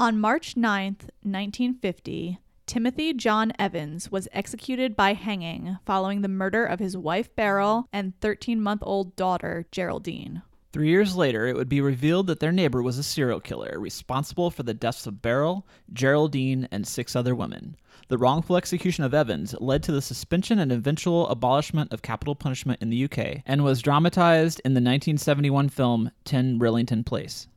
[0.00, 6.78] On March 9th, 1950, Timothy John Evans was executed by hanging following the murder of
[6.78, 10.40] his wife Beryl and 13 month old daughter Geraldine.
[10.72, 14.50] Three years later, it would be revealed that their neighbor was a serial killer responsible
[14.50, 17.76] for the deaths of Beryl, Geraldine, and six other women.
[18.08, 22.80] The wrongful execution of Evans led to the suspension and eventual abolishment of capital punishment
[22.80, 27.48] in the UK and was dramatized in the 1971 film 10 Rillington Place.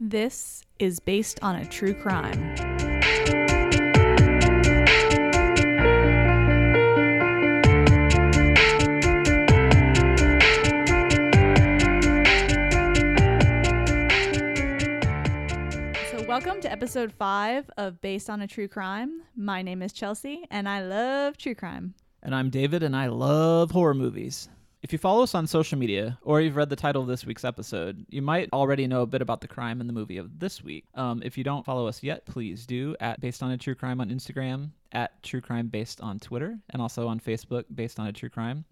[0.00, 2.56] This is based on a true crime.
[16.06, 19.22] So, welcome to episode five of Based on a True Crime.
[19.34, 21.94] My name is Chelsea, and I love true crime.
[22.22, 24.48] And I'm David, and I love horror movies.
[24.80, 27.44] If you follow us on social media, or you've read the title of this week's
[27.44, 30.62] episode, you might already know a bit about the crime in the movie of this
[30.62, 30.84] week.
[30.94, 34.00] Um, if you don't follow us yet, please do at Based on a True Crime
[34.00, 38.12] on Instagram, at True Crime Based on Twitter, and also on Facebook, Based on a
[38.12, 38.64] True Crime.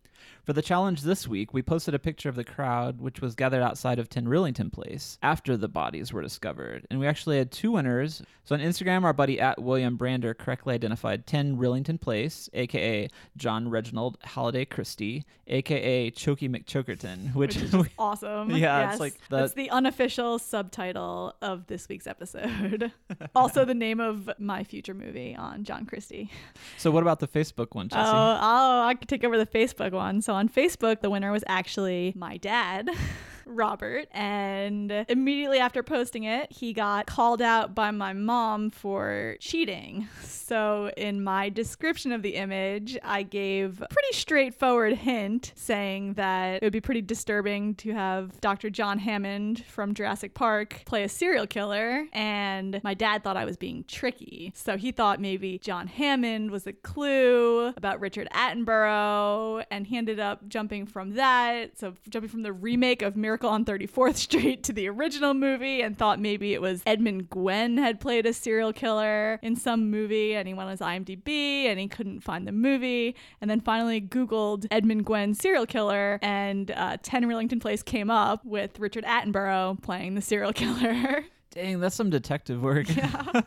[0.44, 3.62] For the challenge this week, we posted a picture of the crowd which was gathered
[3.62, 6.86] outside of 10 Rillington Place after the bodies were discovered.
[6.90, 8.22] And we actually had two winners.
[8.44, 13.68] So on Instagram, our buddy at William Brander correctly identified 10 Rillington Place, aka John
[13.70, 18.50] Reginald Halliday Christie, aka Chokey McChokerton, which, Which is awesome.
[18.50, 18.92] Yeah, Yes.
[18.94, 22.92] it's like the- that's the unofficial subtitle of this week's episode.
[23.34, 26.30] also, the name of my future movie on John Christie.
[26.78, 28.10] So what about the Facebook one, Chelsea?
[28.12, 30.15] Oh, oh, I could take over the Facebook one.
[30.22, 32.90] So on Facebook, the winner was actually my dad.
[33.46, 40.08] Robert, and immediately after posting it, he got called out by my mom for cheating.
[40.46, 46.62] So, in my description of the image, I gave a pretty straightforward hint saying that
[46.62, 48.70] it would be pretty disturbing to have Dr.
[48.70, 53.56] John Hammond from Jurassic Park play a serial killer, and my dad thought I was
[53.56, 54.52] being tricky.
[54.54, 60.20] So, he thought maybe John Hammond was a clue about Richard Attenborough, and he ended
[60.20, 61.76] up jumping from that.
[61.76, 65.96] So, jumping from the remake of Miracle on 34th Street to the original movie, and
[65.96, 70.48] thought maybe it was Edmund Gwenn had played a serial killer in some movie, and
[70.48, 73.14] he went on his IMDb and he couldn't find the movie.
[73.40, 78.44] And then finally Googled Edmund Gwenn serial killer, and uh, 10 Rillington Place came up
[78.44, 81.24] with Richard Attenborough playing the serial killer.
[81.56, 82.86] Dang, that's some detective work.
[82.94, 83.22] Yeah.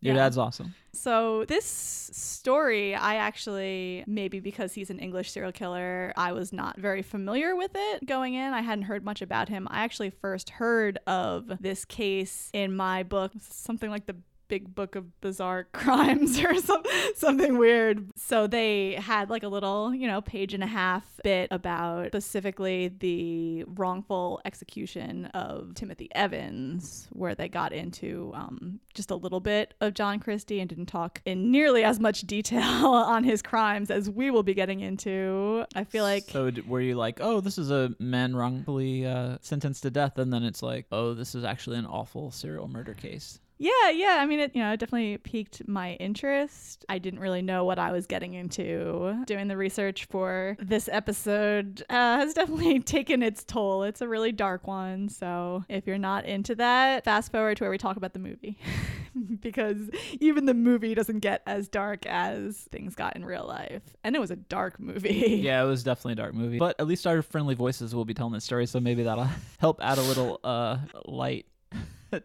[0.00, 0.14] Your Yeah.
[0.14, 0.74] dad's awesome.
[0.92, 6.78] So, this story, I actually, maybe because he's an English serial killer, I was not
[6.78, 8.52] very familiar with it going in.
[8.54, 9.68] I hadn't heard much about him.
[9.70, 14.16] I actually first heard of this case in my book, something like the
[14.48, 16.82] Big Book of Bizarre Crimes or some,
[17.14, 18.08] something weird.
[18.16, 22.88] So they had like a little, you know, page and a half bit about specifically
[22.88, 29.74] the wrongful execution of Timothy Evans, where they got into um, just a little bit
[29.80, 34.10] of John Christie and didn't talk in nearly as much detail on his crimes as
[34.10, 35.64] we will be getting into.
[35.74, 36.24] I feel like.
[36.24, 40.32] So were you like, oh, this is a man wrongfully uh, sentenced to death, and
[40.32, 43.40] then it's like, oh, this is actually an awful serial murder case.
[43.58, 44.18] Yeah, yeah.
[44.20, 46.84] I mean, it you know it definitely piqued my interest.
[46.88, 49.22] I didn't really know what I was getting into.
[49.26, 53.82] Doing the research for this episode uh, has definitely taken its toll.
[53.82, 57.70] It's a really dark one, so if you're not into that, fast forward to where
[57.70, 58.58] we talk about the movie,
[59.40, 64.14] because even the movie doesn't get as dark as things got in real life, and
[64.14, 65.26] it was a dark movie.
[65.48, 68.12] Yeah, it was definitely a dark movie, but at least our friendly voices will be
[68.12, 71.46] telling the story, so maybe that'll help add a little uh, light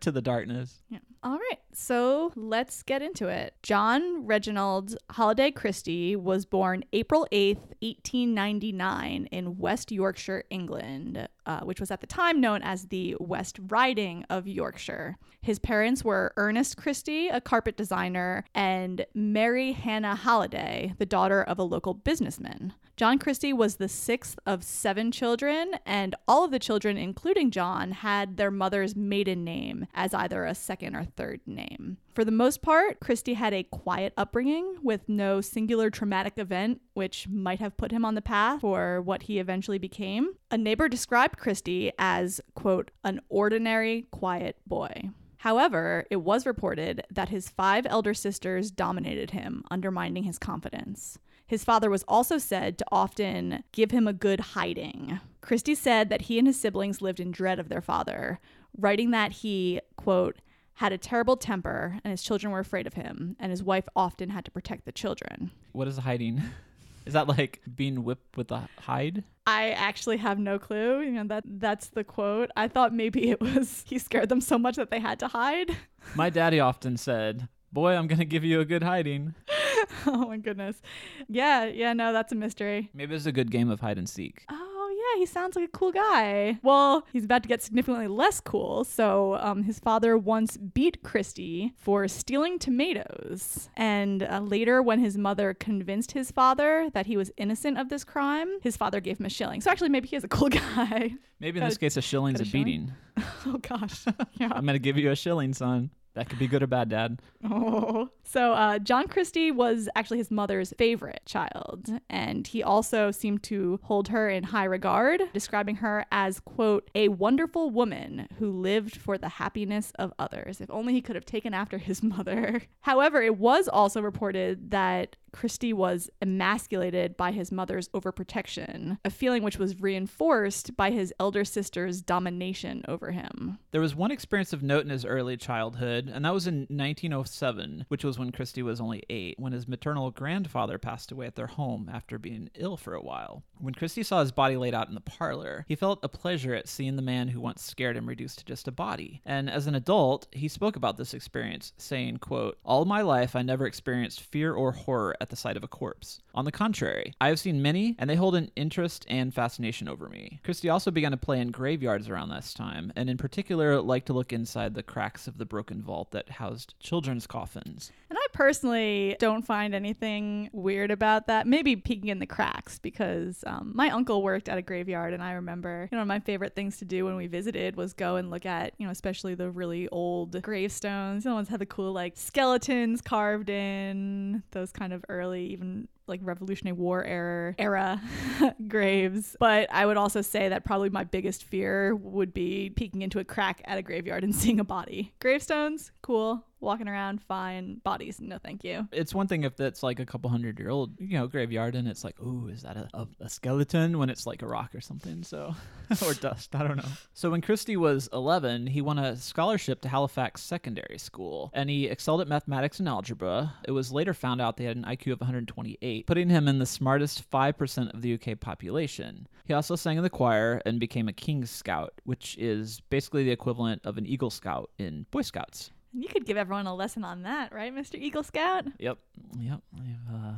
[0.01, 0.81] to the darkness.
[0.89, 0.99] Yeah.
[1.25, 3.53] All right, so let's get into it.
[3.63, 11.79] John Reginald Halliday Christie was born April 8th, 1899, in West Yorkshire, England, uh, which
[11.79, 15.15] was at the time known as the West Riding of Yorkshire.
[15.41, 21.57] His parents were Ernest Christie, a carpet designer, and Mary Hannah Halliday, the daughter of
[21.57, 22.73] a local businessman.
[22.95, 27.91] John Christie was the sixth of seven children, and all of the children, including John,
[27.91, 31.97] had their mother's maiden name as either a second or third name.
[32.13, 37.27] For the most part, Christie had a quiet upbringing with no singular traumatic event which
[37.27, 40.35] might have put him on the path for what he eventually became.
[40.51, 45.09] A neighbor described Christie as, quote, an ordinary, quiet boy.
[45.37, 51.17] However, it was reported that his five elder sisters dominated him, undermining his confidence.
[51.53, 55.19] His father was also said to often give him a good hiding.
[55.41, 58.39] Christie said that he and his siblings lived in dread of their father,
[58.75, 60.37] writing that he, quote,
[60.73, 64.29] had a terrible temper and his children were afraid of him, and his wife often
[64.29, 65.51] had to protect the children.
[65.73, 66.41] What is hiding?
[67.05, 69.23] Is that like being whipped with a hide?
[69.45, 71.01] I actually have no clue.
[71.01, 72.49] You know that that's the quote.
[72.55, 75.69] I thought maybe it was he scared them so much that they had to hide.
[76.15, 79.35] My daddy often said, "Boy, I'm gonna give you a good hiding."
[80.07, 80.81] oh my goodness.
[81.27, 82.89] Yeah, yeah, no, that's a mystery.
[82.93, 84.45] Maybe it's a good game of hide and seek.
[84.49, 86.59] Oh yeah, he sounds like a cool guy.
[86.63, 88.83] Well, he's about to get significantly less cool.
[88.83, 93.69] So um, his father once beat Christie for stealing tomatoes.
[93.75, 98.03] And uh, later, when his mother convinced his father that he was innocent of this
[98.03, 99.61] crime, his father gave him a shilling.
[99.61, 101.11] So actually, maybe he is a cool guy.
[101.39, 102.63] Maybe in this case, a shilling's a, a shilling?
[102.65, 102.91] beating.
[103.45, 104.05] oh gosh.
[104.33, 104.49] Yeah.
[104.51, 105.91] I'm gonna give you a shilling, son.
[106.15, 107.19] That could be good or bad, Dad.
[107.45, 108.09] Oh.
[108.23, 113.81] So, uh, John Christie was actually his mother's favorite child, and he also seemed to
[113.83, 119.17] hold her in high regard, describing her as, quote, a wonderful woman who lived for
[119.17, 120.61] the happiness of others.
[120.61, 122.61] If only he could have taken after his mother.
[122.81, 129.43] However, it was also reported that Christie was emasculated by his mother's overprotection, a feeling
[129.43, 133.57] which was reinforced by his elder sister's domination over him.
[133.71, 137.85] There was one experience of note in his early childhood, and that was in 1907,
[137.89, 141.47] which was when Christie was only eight, when his maternal grandfather passed away at their
[141.47, 143.43] home after being ill for a while.
[143.59, 146.67] When Christie saw his body laid out in the parlor, he felt a pleasure at
[146.67, 149.21] seeing the man who once scared him reduced to just a body.
[149.25, 153.41] And as an adult, he spoke about this experience, saying, quote, All my life I
[153.41, 156.19] never experienced fear or horror at the sight of a corpse.
[156.35, 160.09] On the contrary, I have seen many, and they hold an interest and fascination over
[160.09, 160.41] me.
[160.43, 164.13] Christie also began to play in graveyards around this time, and in particular liked to
[164.13, 167.91] look inside the cracks of the broken vault that housed children's coffins.
[168.09, 171.47] And I personally don't find anything weird about that.
[171.47, 175.31] Maybe peeking in the cracks because um, my uncle worked at a graveyard, and I
[175.31, 178.45] remember, you know, my favorite things to do when we visited was go and look
[178.45, 181.23] at, you know, especially the really old gravestones.
[181.23, 186.19] The ones had the cool like skeletons carved in, those kind of early, even like
[186.23, 188.01] Revolutionary War era era
[188.67, 189.35] graves.
[189.39, 193.23] But I would also say that probably my biggest fear would be peeking into a
[193.23, 195.13] crack at a graveyard and seeing a body.
[195.19, 196.45] Gravestones, cool.
[196.59, 197.81] Walking around, fine.
[197.83, 198.87] Bodies, no thank you.
[198.93, 201.89] It's one thing if it's like a couple hundred year old, you know, graveyard, and
[201.89, 203.97] it's like, ooh, is that a, a, a skeleton?
[203.97, 205.53] When it's like a rock or something, so
[206.05, 206.87] or dust, I don't know.
[207.13, 211.87] So when Christie was 11, he won a scholarship to Halifax Secondary School, and he
[211.87, 213.53] excelled at mathematics and algebra.
[213.65, 216.65] It was later found out they had an IQ of 128, putting him in the
[216.65, 219.27] smartest 5% of the UK population.
[219.43, 223.31] He also sang in the choir and became a King's Scout, which is basically the
[223.31, 225.71] equivalent of an Eagle Scout in Boy Scouts.
[225.93, 227.95] You could give everyone a lesson on that, right, Mr.
[227.95, 228.65] Eagle Scout?
[228.79, 228.97] Yep,
[229.39, 229.61] yep.
[229.75, 230.33] I've uh,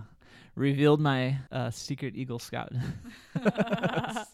[0.56, 2.74] revealed my uh, secret Eagle Scout.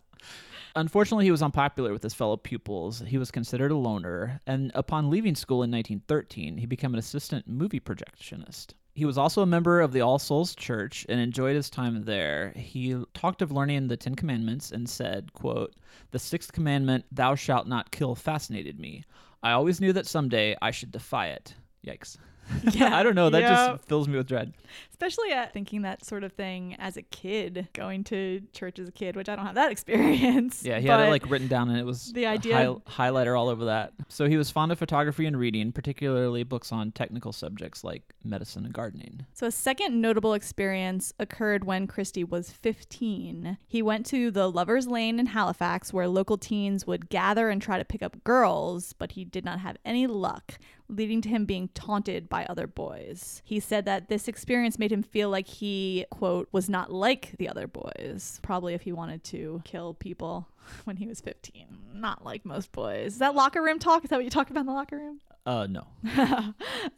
[0.76, 3.04] Unfortunately, he was unpopular with his fellow pupils.
[3.06, 7.48] He was considered a loner, and upon leaving school in 1913, he became an assistant
[7.48, 8.74] movie projectionist.
[8.94, 12.52] He was also a member of the All Souls Church and enjoyed his time there.
[12.56, 15.76] He talked of learning the Ten Commandments and said, quote,
[16.12, 19.04] The sixth commandment, thou shalt not kill, fascinated me.
[19.44, 21.56] I always knew that someday I should defy it.
[21.86, 22.18] Yikes.
[22.74, 23.30] Yeah, I don't know.
[23.30, 23.50] That yep.
[23.52, 24.54] just fills me with dread.
[25.02, 28.92] Especially at thinking that sort of thing as a kid, going to church as a
[28.92, 30.64] kid, which I don't have that experience.
[30.64, 32.56] Yeah, he had it like written down, and it was the idea-
[32.88, 33.94] hi- highlighter all over that.
[34.10, 38.64] So he was fond of photography and reading, particularly books on technical subjects like medicine
[38.64, 39.26] and gardening.
[39.34, 43.58] So, a second notable experience occurred when Christie was 15.
[43.68, 47.80] He went to the Lover's Lane in Halifax, where local teens would gather and try
[47.80, 51.70] to pick up girls, but he did not have any luck, leading to him being
[51.74, 53.42] taunted by other boys.
[53.46, 57.50] He said that this experience made him feel like he, quote, was not like the
[57.50, 60.48] other boys, probably if he wanted to kill people
[60.86, 61.66] when he was 15.
[61.94, 63.14] Not like most boys.
[63.14, 64.04] Is that locker room talk?
[64.04, 65.20] Is that what you talked about in the locker room?
[65.46, 65.88] Uh, no.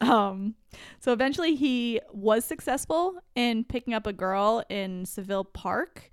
[0.00, 0.54] um,
[1.00, 6.10] so eventually he was successful in picking up a girl in Savile Park.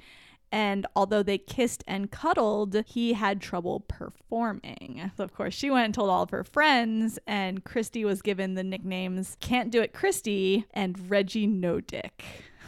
[0.52, 5.12] And although they kissed and cuddled, he had trouble performing.
[5.16, 8.56] So, of course, she went and told all of her friends, and Christie was given
[8.56, 12.24] the nicknames Can't Do It Christie and Reggie No Dick.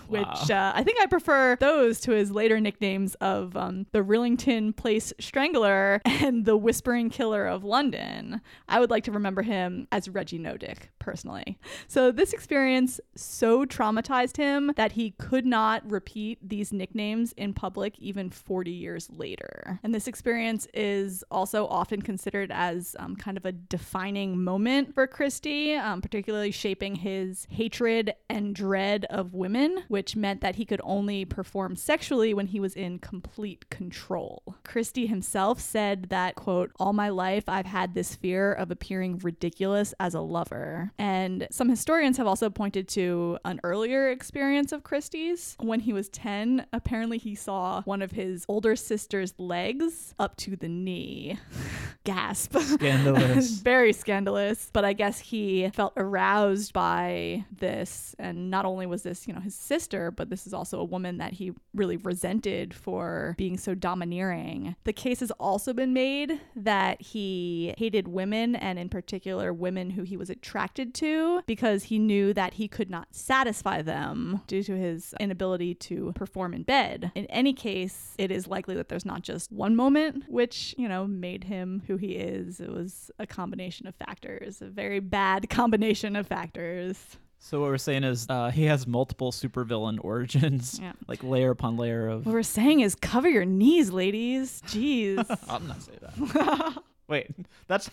[0.08, 4.76] Which uh, I think I prefer those to his later nicknames of um, the Rillington
[4.76, 8.42] Place Strangler and the Whispering Killer of London.
[8.68, 11.58] I would like to remember him as Reggie No Dick, personally.
[11.88, 18.00] So, this experience so traumatized him that he could not repeat these nicknames in public
[18.00, 19.80] even 40 years later.
[19.84, 25.06] And this experience is also often considered as um, kind of a defining moment for
[25.06, 30.82] Christie, um, particularly shaping his hatred and dread of women, which meant that he could
[30.84, 34.56] only perform sexually when he was in complete control.
[34.64, 39.94] Christie himself said that, quote, all my life I've had this fear of appearing ridiculous
[40.00, 40.93] as a lover.
[40.98, 45.56] And some historians have also pointed to an earlier experience of Christie's.
[45.60, 50.56] When he was 10, apparently he saw one of his older sister's legs up to
[50.56, 51.40] the knee.
[52.04, 52.58] Gasp.
[52.58, 53.50] Scandalous.
[53.62, 54.70] Very scandalous.
[54.74, 58.16] But I guess he felt aroused by this.
[58.20, 61.18] And not only was this, you know, his sister, but this is also a woman
[61.20, 64.76] that he really resented for being so domineering.
[64.84, 70.04] The case has also been made that he hated women and, in particular, women who
[70.04, 74.76] he was attracted to because he knew that he could not satisfy them due to
[74.76, 77.12] his inability to perform in bed.
[77.16, 81.06] In any case, it is likely that there's not just one moment which, you know,
[81.08, 82.60] made him who he is.
[82.60, 87.18] It was a combination of factors, a very bad combination of factors.
[87.40, 90.94] So what we're saying is uh, he has multiple supervillain origins, Yeah.
[91.08, 92.26] like layer upon layer of.
[92.26, 94.62] What we're saying is cover your knees, ladies.
[94.68, 95.26] Jeez.
[95.50, 96.78] I'm not saying that.
[97.10, 97.32] Wait,
[97.68, 97.90] that's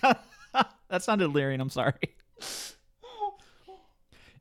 [0.89, 1.61] that sounded leering.
[1.61, 1.95] I'm sorry.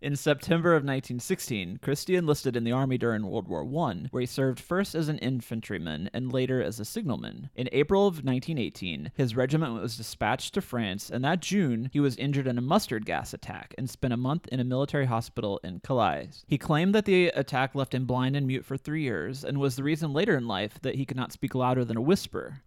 [0.01, 4.25] In September of 1916, Christie enlisted in the army during World War I, where he
[4.25, 7.49] served first as an infantryman and later as a signalman.
[7.53, 12.15] In April of 1918, his regiment was dispatched to France, and that June, he was
[12.15, 15.81] injured in a mustard gas attack and spent a month in a military hospital in
[15.81, 16.29] Calais.
[16.47, 19.75] He claimed that the attack left him blind and mute for three years, and was
[19.75, 22.61] the reason later in life that he could not speak louder than a whisper.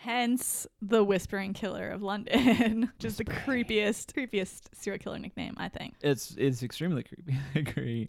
[0.00, 2.92] Hence the Whispering Killer of London.
[3.00, 5.94] Just the creepiest, creepiest serial killer nickname, I think.
[6.00, 7.36] It's it's extremely creepy.
[7.54, 8.08] I agree.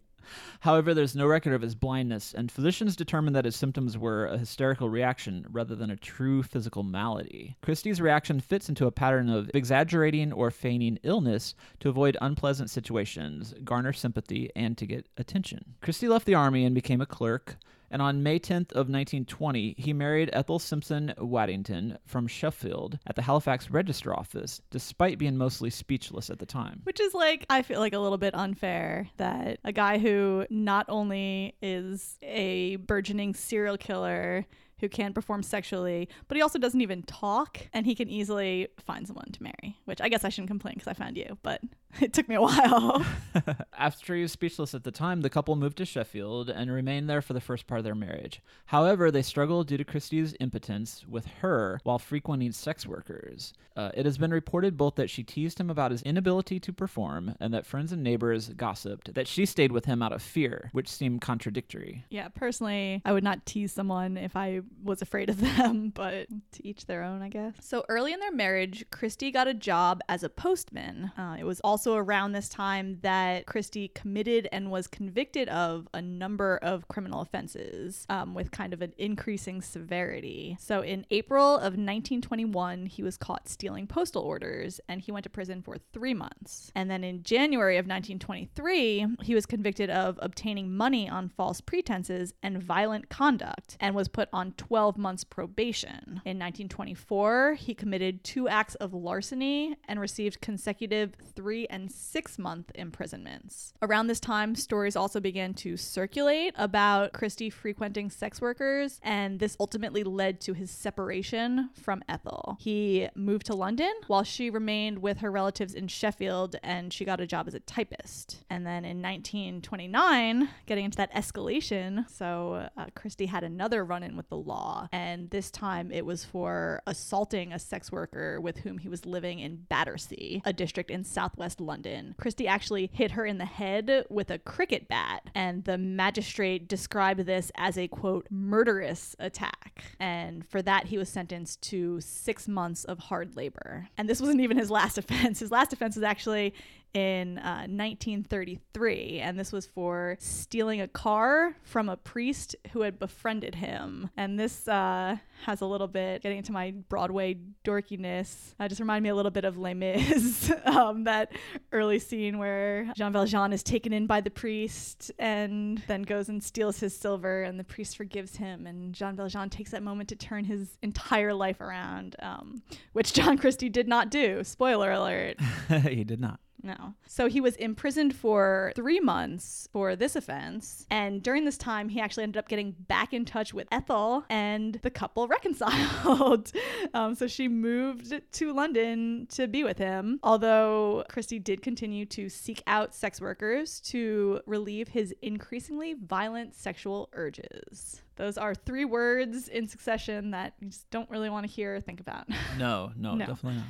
[0.60, 4.38] However, there's no record of his blindness, and physicians determined that his symptoms were a
[4.38, 7.58] hysterical reaction rather than a true physical malady.
[7.63, 13.55] Christie's reaction fits into a pattern of exaggerating or feigning illness to avoid unpleasant situations,
[13.63, 15.74] garner sympathy, and to get attention.
[15.81, 17.58] Christie left the army and became a clerk,
[17.91, 23.22] and on May 10th of 1920, he married Ethel Simpson Waddington from Sheffield at the
[23.22, 26.81] Halifax Register Office, despite being mostly speechless at the time.
[26.84, 30.86] Which is like, I feel like a little bit unfair that a guy who not
[30.89, 34.46] only is a burgeoning serial killer
[34.79, 39.05] who can perform sexually, but he also doesn't even talk and he can easily find
[39.05, 41.62] someone to marry, which I guess I shouldn't complain because I found you, but
[42.01, 43.05] it took me a while.
[43.77, 47.22] After he was speechless at the time, the couple moved to Sheffield and remained there
[47.22, 48.41] for the first part of their marriage.
[48.67, 53.53] However, they struggled due to Christie's impotence with her while frequenting sex workers.
[53.75, 57.36] Uh, it has been reported both that she teased him about his inability to perform
[57.39, 60.89] and that friends and neighbors gossiped that she stayed with him out of fear, which
[60.89, 62.03] seemed contradictory.
[62.10, 66.67] yeah, personally, I would not tease someone if I was afraid of them, but to
[66.67, 67.53] each their own, I guess.
[67.62, 71.12] So early in their marriage, Christie got a job as a postman.
[71.17, 76.01] Uh, it was also around this time that Christie committed and was convicted of a
[76.01, 80.57] number of criminal offenses um, with kind of an increasing severity.
[80.59, 85.29] So in April of 1921, he was caught stealing postal orders and he went to
[85.29, 86.71] prison for three months.
[86.75, 92.33] And then in January of 1923, he was convicted of obtaining money on false pretenses
[92.43, 96.21] and violent conduct and was put on 12 months probation.
[96.25, 102.71] In 1924, he committed two acts of larceny and received consecutive three and six month
[102.75, 103.73] imprisonments.
[103.81, 109.55] Around this time, stories also began to circulate about Christie frequenting sex workers, and this
[109.59, 112.57] ultimately led to his separation from Ethel.
[112.59, 117.19] He moved to London while she remained with her relatives in Sheffield and she got
[117.19, 118.43] a job as a typist.
[118.49, 124.15] And then in 1929, getting into that escalation, so uh, Christie had another run in
[124.15, 128.77] with the law, and this time it was for assaulting a sex worker with whom
[128.77, 132.16] he was living in Battersea, a district in southwest London.
[132.18, 137.22] Christie actually hit her in the head with a cricket bat, and the magistrate described
[137.22, 139.84] this as a quote, murderous attack.
[140.00, 143.89] And for that, he was sentenced to six months of hard labor.
[143.98, 145.39] And this wasn't even his last offense.
[145.39, 146.54] His last offense was actually
[146.93, 152.98] in uh, 1933, and this was for stealing a car from a priest who had
[152.98, 154.10] befriended him.
[154.17, 159.03] And this uh, has a little bit, getting into my Broadway dorkiness, uh, just reminded
[159.03, 161.31] me a little bit of Les Mis, um, that
[161.72, 166.43] early scene where Jean Valjean is taken in by the priest and then goes and
[166.43, 170.15] steals his silver, and the priest forgives him, and Jean Valjean takes that moment to
[170.15, 172.62] turn his entire life around, um,
[172.93, 174.43] which John Christie did not do.
[174.43, 175.39] Spoiler alert.
[175.84, 176.39] he did not.
[176.62, 176.94] No.
[177.06, 180.86] So he was imprisoned for three months for this offense.
[180.92, 184.75] And during this time, he actually ended up getting back in touch with Ethel and
[184.82, 186.51] the couple reconciled.
[186.94, 190.20] um, so she moved to London to be with him.
[190.24, 197.10] Although Christie did continue to seek out sex workers to relieve his increasingly violent sexual
[197.13, 198.01] urges.
[198.18, 201.80] Those are three words in succession that you just don't really want to hear or
[201.80, 202.28] think about.
[202.58, 203.25] No, no, No.
[203.28, 203.68] definitely not.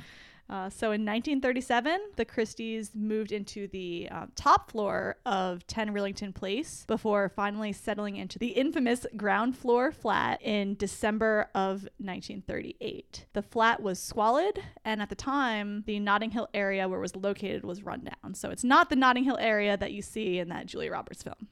[0.50, 6.34] Uh, so in 1937, the Christies moved into the um, top floor of 10 Rillington
[6.34, 13.26] Place before finally settling into the infamous ground floor flat in December of 1938.
[13.32, 17.14] The flat was squalid, and at the time, the Notting Hill area where it was
[17.14, 18.34] located was run down.
[18.34, 21.46] So it's not the Notting Hill area that you see in that Julia Roberts film.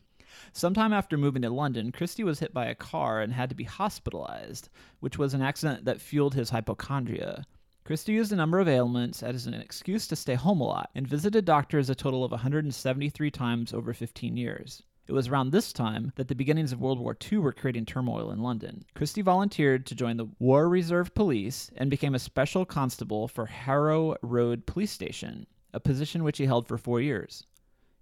[0.52, 3.64] Sometime after moving to London, Christie was hit by a car and had to be
[3.64, 7.44] hospitalized, which was an accident that fueled his hypochondria.
[7.88, 11.08] Christie used a number of ailments as an excuse to stay home a lot and
[11.08, 14.82] visited doctors a total of 173 times over 15 years.
[15.06, 18.30] It was around this time that the beginnings of World War II were creating turmoil
[18.30, 18.84] in London.
[18.94, 24.16] Christie volunteered to join the War Reserve Police and became a special constable for Harrow
[24.20, 27.46] Road Police Station, a position which he held for four years.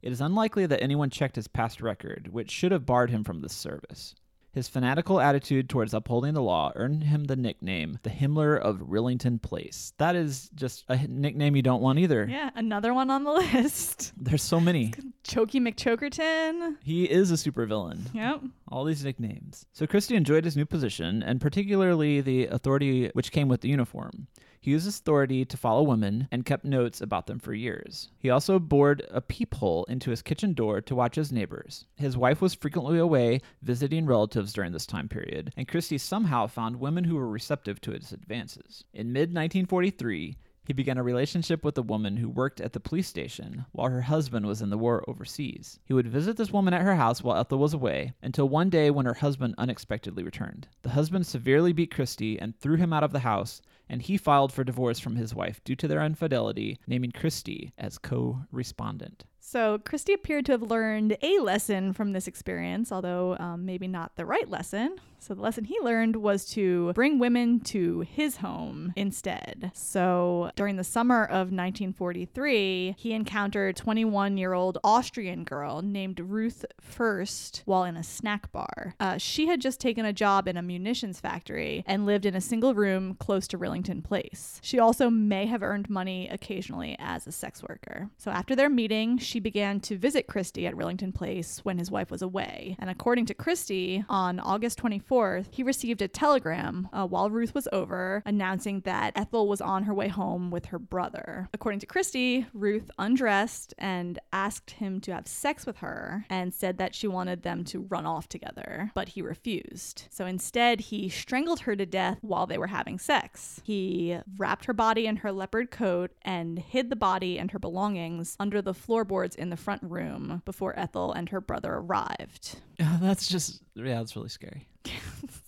[0.02, 3.40] It is unlikely that anyone checked his past record, which should have barred him from
[3.40, 4.16] this service.
[4.56, 9.42] His fanatical attitude towards upholding the law earned him the nickname the Himmler of Rillington
[9.42, 9.92] Place.
[9.98, 12.26] That is just a nickname you don't want either.
[12.26, 14.14] Yeah, another one on the list.
[14.16, 14.94] There's so many.
[15.24, 16.76] Chokey McChokerton.
[16.82, 18.14] He is a supervillain.
[18.14, 18.44] Yep.
[18.68, 19.66] All these nicknames.
[19.74, 24.26] So Christie enjoyed his new position, and particularly the authority which came with the uniform.
[24.66, 28.10] He used his authority to follow women and kept notes about them for years.
[28.18, 31.84] He also bored a peephole into his kitchen door to watch his neighbors.
[31.94, 36.80] His wife was frequently away visiting relatives during this time period, and Christie somehow found
[36.80, 38.82] women who were receptive to his advances.
[38.92, 43.06] In mid 1943, he began a relationship with a woman who worked at the police
[43.06, 45.78] station while her husband was in the war overseas.
[45.84, 48.90] He would visit this woman at her house while Ethel was away until one day
[48.90, 50.66] when her husband unexpectedly returned.
[50.82, 54.52] The husband severely beat Christie and threw him out of the house, and he filed
[54.52, 59.24] for divorce from his wife due to their infidelity, naming Christie as co respondent.
[59.40, 64.16] So, Christie appeared to have learned a lesson from this experience, although um, maybe not
[64.16, 64.96] the right lesson.
[65.18, 69.70] So, the lesson he learned was to bring women to his home instead.
[69.74, 76.64] So, during the summer of 1943, he encountered 21 year old Austrian girl named Ruth
[76.80, 78.94] Fuerst while in a snack bar.
[79.00, 82.40] Uh, she had just taken a job in a munitions factory and lived in a
[82.40, 84.60] single room close to Rillington Place.
[84.62, 88.10] She also may have earned money occasionally as a sex worker.
[88.18, 92.10] So, after their meeting, she began to visit Christie at Rillington Place when his wife
[92.10, 92.76] was away.
[92.78, 97.68] And according to Christie, on August 24th, he received a telegram uh, while Ruth was
[97.72, 101.48] over announcing that Ethel was on her way home with her brother.
[101.52, 106.78] According to Christie, Ruth undressed and asked him to have sex with her and said
[106.78, 110.06] that she wanted them to run off together, but he refused.
[110.10, 113.60] So instead, he strangled her to death while they were having sex.
[113.64, 118.36] He wrapped her body in her leopard coat and hid the body and her belongings
[118.38, 122.60] under the floorboards in the front room before Ethel and her brother arrived.
[123.00, 124.66] that's just, yeah, that's really scary.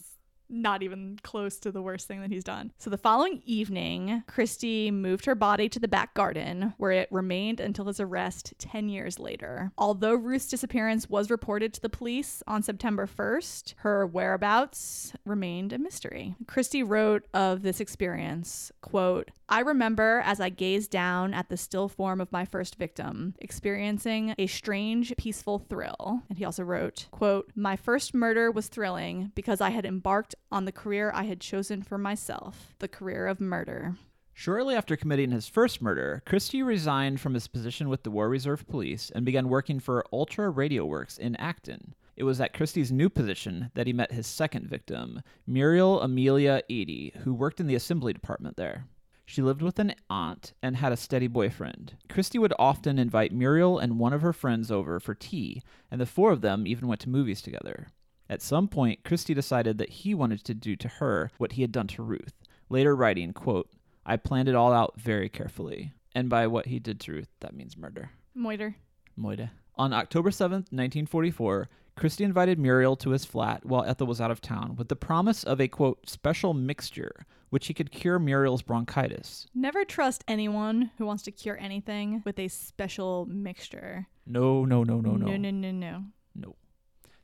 [0.48, 2.72] not even close to the worst thing that he's done.
[2.78, 7.60] So the following evening, Christie moved her body to the back garden, where it remained
[7.60, 9.72] until his arrest 10 years later.
[9.78, 15.78] Although Ruth's disappearance was reported to the police on September 1st, her whereabouts remained a
[15.78, 16.34] mystery.
[16.46, 21.88] Christie wrote of this experience, quote, I remember as I gazed down at the still
[21.88, 26.22] form of my first victim, experiencing a strange, peaceful thrill.
[26.28, 30.64] And he also wrote, quote, My first murder was thrilling because I had embarked on
[30.64, 33.96] the career I had chosen for myself, the career of murder.
[34.32, 38.68] Shortly after committing his first murder, Christie resigned from his position with the War Reserve
[38.68, 41.94] Police and began working for Ultra Radio Works in Acton.
[42.16, 47.14] It was at Christie's new position that he met his second victim, Muriel Amelia Eady,
[47.24, 48.86] who worked in the assembly department there.
[49.26, 51.96] She lived with an aunt and had a steady boyfriend.
[52.08, 56.06] Christie would often invite Muriel and one of her friends over for tea, and the
[56.06, 57.88] four of them even went to movies together.
[58.28, 61.72] At some point, Christie decided that he wanted to do to her what he had
[61.72, 62.34] done to Ruth,
[62.68, 63.70] later writing, quote,
[64.04, 65.92] I planned it all out very carefully.
[66.14, 68.10] And by what he did to Ruth, that means murder.
[68.36, 68.74] Moiter.
[69.18, 69.50] Moide.
[69.76, 74.40] On October 7th, 1944, Christie invited Muriel to his flat while Ethel was out of
[74.40, 79.46] town with the promise of a, quote, special mixture which he could cure Muriel's bronchitis.
[79.54, 84.06] Never trust anyone who wants to cure anything with a special mixture.
[84.26, 85.26] No, no, no, no, no.
[85.26, 86.04] No, no, no, no.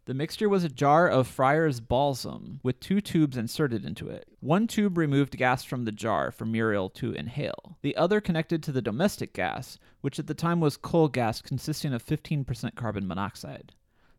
[0.06, 4.28] The mixture was a jar of Friar's balsam with two tubes inserted into it.
[4.40, 7.78] One tube removed gas from the jar for Muriel to inhale.
[7.80, 11.94] The other connected to the domestic gas, which at the time was coal gas consisting
[11.94, 13.72] of 15% carbon monoxide.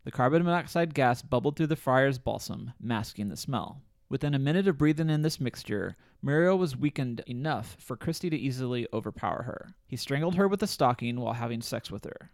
[0.05, 3.83] The carbon monoxide gas bubbled through the Friar's balsam, masking the smell.
[4.09, 8.37] Within a minute of breathing in this mixture, Muriel was weakened enough for Christie to
[8.37, 9.75] easily overpower her.
[9.85, 12.31] He strangled her with a stocking while having sex with her.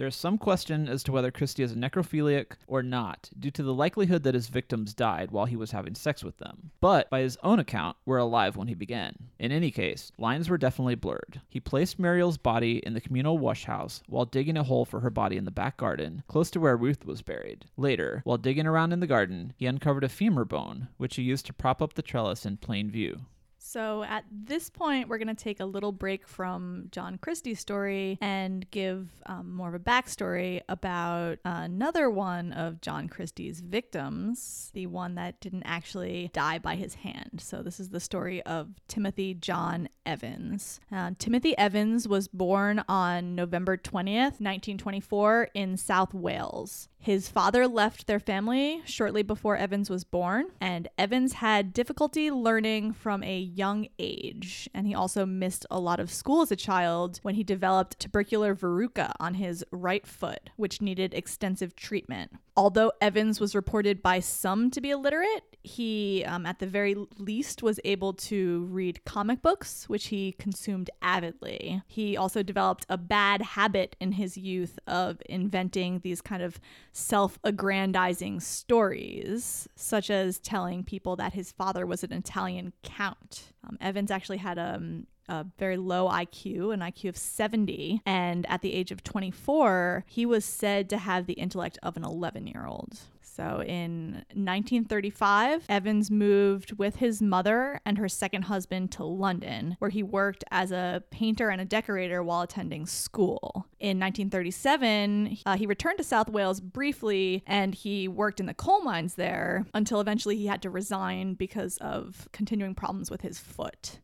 [0.00, 3.62] There is some question as to whether Christie is a necrophiliac or not, due to
[3.62, 7.20] the likelihood that his victims died while he was having sex with them, but by
[7.20, 9.14] his own account, were alive when he began.
[9.38, 11.42] In any case, lines were definitely blurred.
[11.50, 15.10] He placed Muriel's body in the communal wash house while digging a hole for her
[15.10, 17.66] body in the back garden, close to where Ruth was buried.
[17.76, 21.44] Later, while digging around in the garden, he uncovered a femur bone, which he used
[21.44, 23.26] to prop up the trellis in plain view.
[23.70, 28.18] So at this point, we're going to take a little break from John Christie's story
[28.20, 34.88] and give um, more of a backstory about another one of John Christie's victims, the
[34.88, 37.40] one that didn't actually die by his hand.
[37.40, 40.80] So this is the story of Timothy John Evans.
[40.90, 46.88] Uh, Timothy Evans was born on November 20th, 1924, in South Wales.
[47.02, 52.92] His father left their family shortly before Evans was born, and Evans had difficulty learning
[52.92, 54.68] from a young age.
[54.74, 58.54] And he also missed a lot of school as a child when he developed tubercular
[58.54, 62.32] verruca on his right foot, which needed extensive treatment.
[62.54, 67.62] Although Evans was reported by some to be illiterate, he, um, at the very least,
[67.62, 71.82] was able to read comic books, which he consumed avidly.
[71.86, 76.60] He also developed a bad habit in his youth of inventing these kind of
[76.92, 83.52] self aggrandizing stories, such as telling people that his father was an Italian count.
[83.68, 88.44] Um, Evans actually had a, um, a very low IQ, an IQ of 70, and
[88.48, 92.46] at the age of 24, he was said to have the intellect of an 11
[92.46, 92.98] year old.
[93.40, 99.88] So in 1935, Evans moved with his mother and her second husband to London, where
[99.88, 103.64] he worked as a painter and a decorator while attending school.
[103.78, 108.82] In 1937, uh, he returned to South Wales briefly and he worked in the coal
[108.82, 114.00] mines there until eventually he had to resign because of continuing problems with his foot.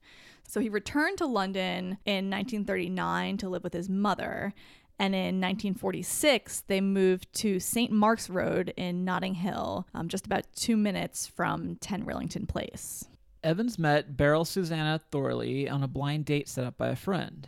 [0.48, 4.54] So he returned to London in 1939 to live with his mother.
[4.98, 7.92] And in 1946, they moved to St.
[7.92, 13.04] Mark's Road in Notting Hill, um, just about two minutes from 10 Rillington Place.
[13.44, 17.46] Evans met Beryl Susanna Thorley on a blind date set up by a friend.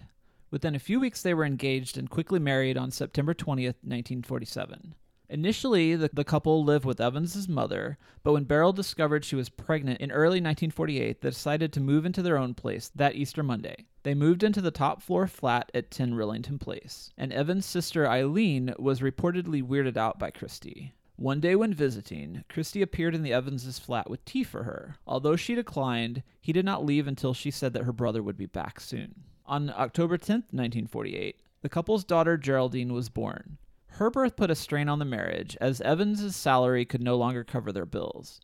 [0.50, 4.94] Within a few weeks, they were engaged and quickly married on September 20th, 1947.
[5.30, 10.00] Initially, the, the couple lived with Evans's mother, but when Beryl discovered she was pregnant
[10.00, 13.86] in early 1948, they decided to move into their own place that Easter Monday.
[14.04, 18.74] They moved into the top floor flat at 10 Rillington Place, and Evan's sister Eileen
[18.78, 20.94] was reportedly weirded out by Christie.
[21.16, 24.96] One day when visiting, Christie appeared in the Evanses' flat with tea for her.
[25.06, 28.46] Although she declined, he did not leave until she said that her brother would be
[28.46, 29.24] back soon.
[29.44, 33.58] On October 10, 1948, the couple's daughter Geraldine was born.
[33.98, 37.72] Her birth put a strain on the marriage, as Evans's salary could no longer cover
[37.72, 38.40] their bills.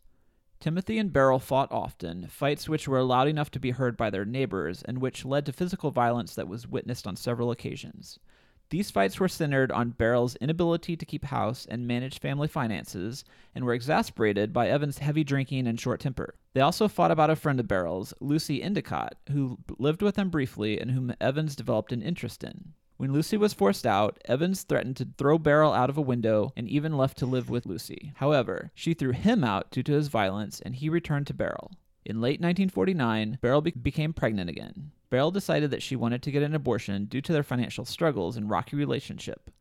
[0.59, 4.25] Timothy and Beryl fought often, fights which were loud enough to be heard by their
[4.25, 8.19] neighbors and which led to physical violence that was witnessed on several occasions.
[8.69, 13.23] These fights were centered on Beryl's inability to keep house and manage family finances,
[13.55, 16.35] and were exasperated by Evan's heavy drinking and short temper.
[16.51, 20.81] They also fought about a friend of Beryl's, Lucy Endicott, who lived with them briefly
[20.81, 22.73] and whom Evans developed an interest in.
[22.97, 26.69] When Lucy was forced out, Evans threatened to throw Beryl out of a window and
[26.69, 28.13] even left to live with Lucy.
[28.15, 31.71] However, she threw him out due to his violence and he returned to Beryl.
[32.05, 34.91] In late 1949, Beryl be- became pregnant again.
[35.09, 38.49] Beryl decided that she wanted to get an abortion due to their financial struggles and
[38.49, 39.51] rocky relationship.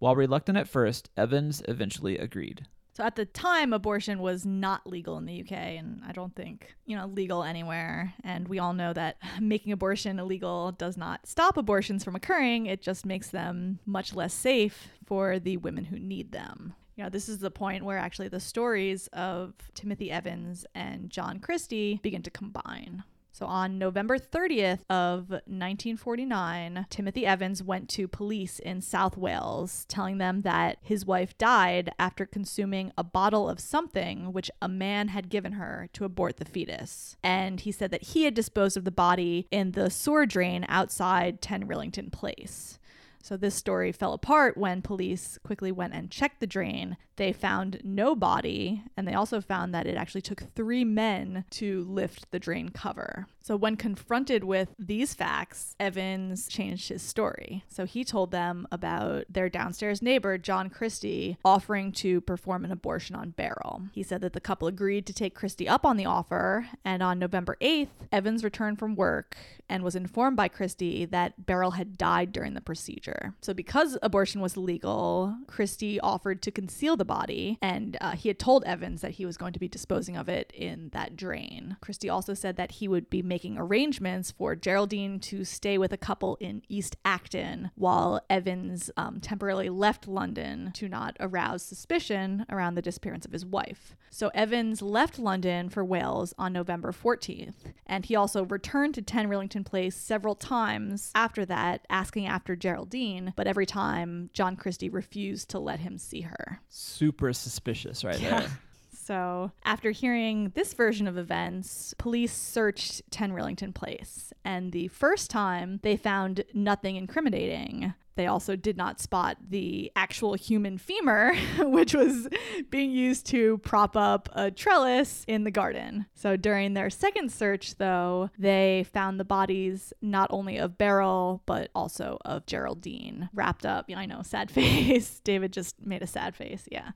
[0.00, 2.66] While reluctant at first, Evans eventually agreed.
[3.00, 6.74] So at the time, abortion was not legal in the UK, and I don't think,
[6.84, 8.12] you know, legal anywhere.
[8.24, 12.82] And we all know that making abortion illegal does not stop abortions from occurring, it
[12.82, 16.74] just makes them much less safe for the women who need them.
[16.94, 21.38] You know, this is the point where actually the stories of Timothy Evans and John
[21.38, 23.02] Christie begin to combine.
[23.32, 30.18] So on November 30th of 1949, Timothy Evans went to police in South Wales telling
[30.18, 35.28] them that his wife died after consuming a bottle of something which a man had
[35.28, 37.16] given her to abort the fetus.
[37.22, 41.40] And he said that he had disposed of the body in the sewer drain outside
[41.40, 42.79] 10 Rillington Place.
[43.22, 46.96] So this story fell apart when police quickly went and checked the drain.
[47.16, 51.84] They found no body, and they also found that it actually took three men to
[51.84, 53.26] lift the drain cover.
[53.42, 57.64] So when confronted with these facts, Evans changed his story.
[57.68, 63.16] So he told them about their downstairs neighbor, John Christie, offering to perform an abortion
[63.16, 63.82] on Beryl.
[63.92, 67.18] He said that the couple agreed to take Christie up on the offer, and on
[67.18, 69.36] November 8th, Evans returned from work
[69.68, 73.09] and was informed by Christie that Beryl had died during the procedure.
[73.40, 78.38] So, because abortion was legal, Christie offered to conceal the body, and uh, he had
[78.38, 81.76] told Evans that he was going to be disposing of it in that drain.
[81.80, 85.96] Christie also said that he would be making arrangements for Geraldine to stay with a
[85.98, 92.74] couple in East Acton while Evans um, temporarily left London to not arouse suspicion around
[92.74, 93.96] the disappearance of his wife.
[94.12, 97.54] So, Evans left London for Wales on November 14th,
[97.86, 102.99] and he also returned to 10 Rillington Place several times after that, asking after Geraldine,
[103.36, 106.60] but every time John Christie refused to let him see her.
[106.68, 108.40] Super suspicious right Yeah.
[108.40, 108.50] there.
[109.02, 115.30] So, after hearing this version of events, police searched 10 Rillington Place, and the first
[115.30, 117.94] time they found nothing incriminating.
[118.16, 122.28] They also did not spot the actual human femur, which was
[122.68, 126.04] being used to prop up a trellis in the garden.
[126.14, 131.70] So, during their second search, though, they found the bodies not only of Beryl, but
[131.74, 133.86] also of Geraldine wrapped up.
[133.88, 135.20] Yeah, I know, sad face.
[135.20, 136.68] David just made a sad face.
[136.70, 136.90] Yeah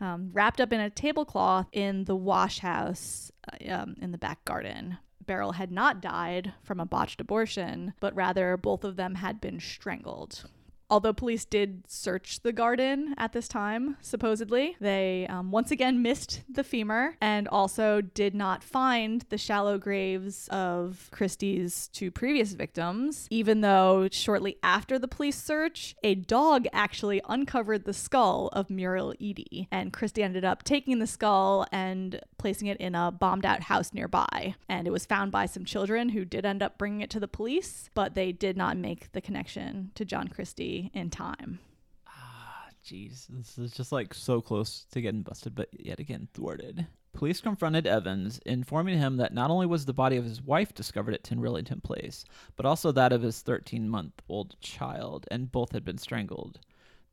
[0.00, 4.44] um, wrapped up in a tablecloth in the wash house uh, um, in the back
[4.44, 4.98] garden.
[5.26, 9.60] Beryl had not died from a botched abortion, but rather both of them had been
[9.60, 10.44] strangled.
[10.90, 16.42] Although police did search the garden at this time, supposedly, they um, once again missed
[16.50, 23.28] the femur and also did not find the shallow graves of Christie's two previous victims,
[23.30, 29.14] even though shortly after the police search, a dog actually uncovered the skull of Muriel
[29.20, 29.68] Eady.
[29.70, 33.92] And Christie ended up taking the skull and placing it in a bombed out house
[33.92, 34.56] nearby.
[34.68, 37.28] And it was found by some children who did end up bringing it to the
[37.28, 41.58] police, but they did not make the connection to John Christie in time.
[42.06, 46.86] Ah, jeez, this is just like so close to getting busted, but yet again thwarted.
[47.12, 51.12] Police confronted Evans, informing him that not only was the body of his wife discovered
[51.12, 52.24] at Tin Rillington Place,
[52.56, 56.60] but also that of his 13 month old child, and both had been strangled.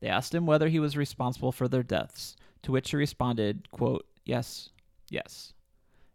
[0.00, 4.06] They asked him whether he was responsible for their deaths, to which he responded, quote,
[4.24, 4.70] Yes,
[5.10, 5.52] yes.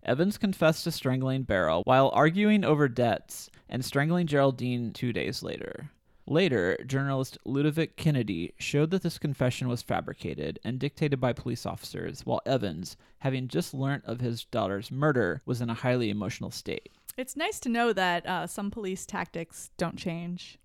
[0.04, 5.92] Evans confessed to strangling Beryl while arguing over debts and strangling Geraldine two days later.
[6.26, 12.26] Later, journalist Ludovic Kennedy showed that this confession was fabricated and dictated by police officers,
[12.26, 16.90] while Evans, having just learnt of his daughter's murder, was in a highly emotional state.
[17.18, 20.58] It's nice to know that uh, some police tactics don't change.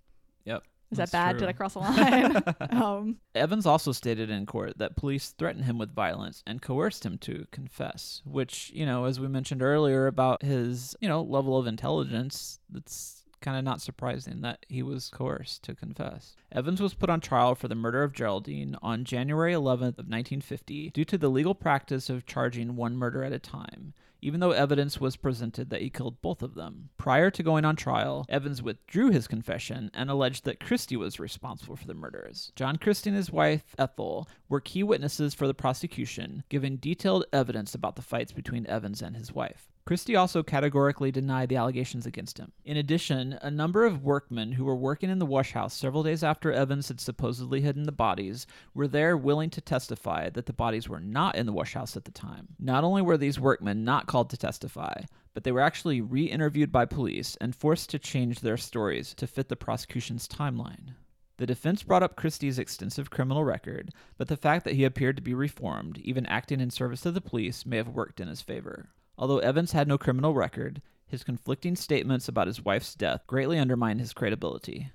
[0.44, 0.62] Yep.
[0.90, 1.32] Is that bad?
[1.32, 1.40] true.
[1.40, 2.42] Did I cross a line?
[2.70, 7.18] um, Evans also stated in court that police threatened him with violence and coerced him
[7.18, 11.66] to confess, which, you know, as we mentioned earlier about his, you know, level of
[11.66, 16.36] intelligence, that's kind of not surprising that he was coerced to confess.
[16.52, 20.90] Evans was put on trial for the murder of Geraldine on January 11th of 1950
[20.90, 23.94] due to the legal practice of charging one murder at a time.
[24.20, 26.88] Even though evidence was presented that he killed both of them.
[26.96, 31.76] Prior to going on trial, Evans withdrew his confession and alleged that Christie was responsible
[31.76, 32.50] for the murders.
[32.56, 37.76] John Christie and his wife, Ethel, were key witnesses for the prosecution, giving detailed evidence
[37.76, 39.68] about the fights between Evans and his wife.
[39.88, 42.52] Christie also categorically denied the allegations against him.
[42.62, 46.22] In addition, a number of workmen who were working in the wash house several days
[46.22, 50.90] after Evans had supposedly hidden the bodies were there willing to testify that the bodies
[50.90, 52.48] were not in the wash house at the time.
[52.58, 54.92] Not only were these workmen not called to testify,
[55.32, 59.26] but they were actually re interviewed by police and forced to change their stories to
[59.26, 60.96] fit the prosecution's timeline.
[61.38, 65.22] The defense brought up Christie's extensive criminal record, but the fact that he appeared to
[65.22, 68.90] be reformed, even acting in service to the police, may have worked in his favor.
[69.18, 73.98] Although Evans had no criminal record, his conflicting statements about his wife's death greatly undermined
[73.98, 74.92] his credibility.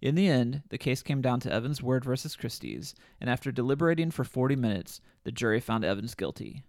[0.00, 4.12] In the end, the case came down to Evans' word versus Christie's, and after deliberating
[4.12, 6.62] for 40 minutes, the jury found Evans guilty.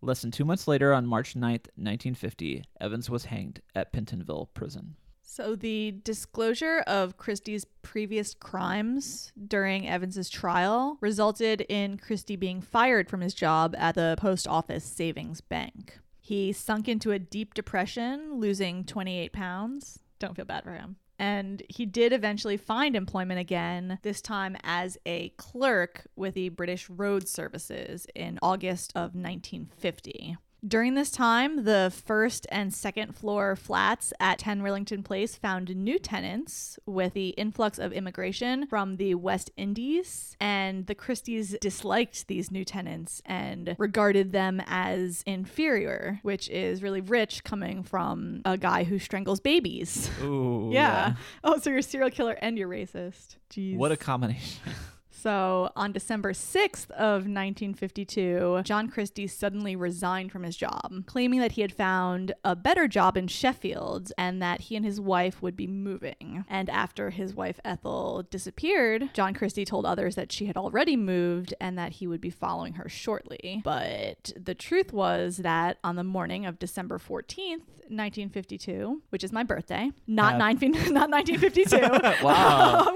[0.00, 4.94] Less than two months later, on March 9th, 1950, Evans was hanged at Pentonville Prison.
[5.22, 13.10] So the disclosure of Christie's previous crimes during Evans's trial resulted in Christie being fired
[13.10, 15.98] from his job at the post office savings bank.
[16.28, 20.00] He sunk into a deep depression, losing 28 pounds.
[20.18, 20.96] Don't feel bad for him.
[21.18, 26.90] And he did eventually find employment again, this time as a clerk with the British
[26.90, 30.36] Road Services in August of 1950.
[30.66, 36.00] During this time, the first and second floor flats at 10 Rillington Place found new
[36.00, 42.50] tenants with the influx of immigration from the West Indies, and the Christies disliked these
[42.50, 48.82] new tenants and regarded them as inferior, which is really rich coming from a guy
[48.82, 50.10] who strangles babies.
[50.22, 50.70] Ooh.
[50.72, 51.14] yeah.
[51.44, 53.36] Oh, so you're a serial killer and you're racist.
[53.50, 53.76] Jeez.
[53.76, 54.60] What a combination.
[55.20, 61.52] So on December 6th of 1952, John Christie suddenly resigned from his job, claiming that
[61.52, 65.56] he had found a better job in Sheffield and that he and his wife would
[65.56, 66.44] be moving.
[66.48, 71.52] And after his wife Ethel disappeared, John Christie told others that she had already moved
[71.60, 73.60] and that he would be following her shortly.
[73.64, 79.42] But the truth was that on the morning of December 14th, 1952, which is my
[79.42, 80.38] birthday, not, Yeah.
[80.38, 80.58] nine,
[80.92, 81.78] not 1952.
[82.24, 82.86] Wow.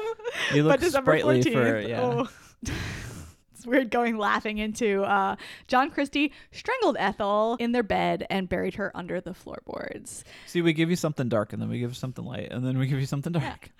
[0.53, 1.53] Um, You but look December sprightly 14th.
[1.53, 2.12] for yeah.
[2.63, 5.37] it's weird going laughing into uh,
[5.69, 10.25] John Christie strangled Ethel in their bed and buried her under the floorboards.
[10.47, 12.79] See, we give you something dark, and then we give you something light, and then
[12.79, 13.71] we give you something dark.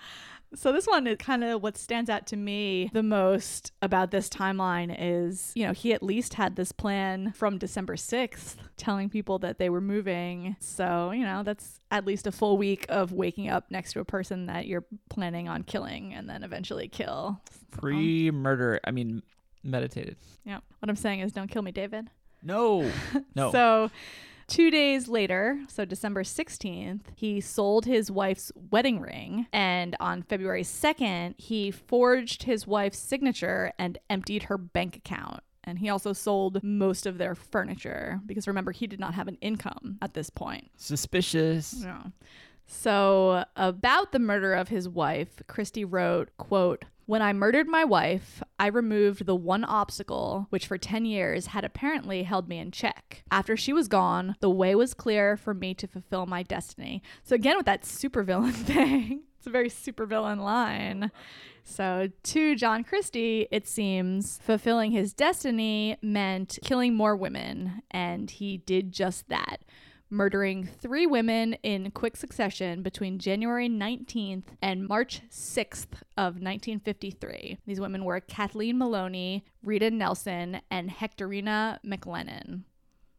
[0.55, 4.29] So this one is kind of what stands out to me the most about this
[4.29, 9.39] timeline is, you know, he at least had this plan from December 6th telling people
[9.41, 10.57] that they were moving.
[10.61, 14.05] So, you know, that's at least a full week of waking up next to a
[14.05, 17.41] person that you're planning on killing and then eventually kill.
[17.71, 19.23] Pre-murder, I mean,
[19.63, 20.17] meditated.
[20.45, 20.59] Yeah.
[20.81, 22.11] What I'm saying is don't kill me, David.
[22.43, 22.91] No,
[23.35, 23.53] no.
[23.53, 23.91] So,
[24.47, 29.47] two days later, so December 16th, he sold his wife's wedding ring.
[29.53, 35.41] And on February 2nd, he forged his wife's signature and emptied her bank account.
[35.65, 39.39] And he also sold most of their furniture because remember, he did not have an
[39.41, 40.71] income at this point.
[40.77, 41.83] Suspicious.
[41.83, 42.13] No.
[42.67, 48.43] So, about the murder of his wife, Christie wrote, quote, when I murdered my wife,
[48.59, 53.25] I removed the one obstacle which for 10 years had apparently held me in check.
[53.31, 57.03] After she was gone, the way was clear for me to fulfill my destiny.
[57.23, 59.23] So again with that supervillain thing.
[59.39, 61.11] It's a very supervillain line.
[61.65, 68.59] So, to John Christie, it seems fulfilling his destiny meant killing more women, and he
[68.59, 69.59] did just that
[70.13, 77.59] murdering three women in quick succession between January 19th and March 6th of 1953.
[77.67, 82.63] These women were Kathleen Maloney, Rita Nelson, and Hectorina McLennan.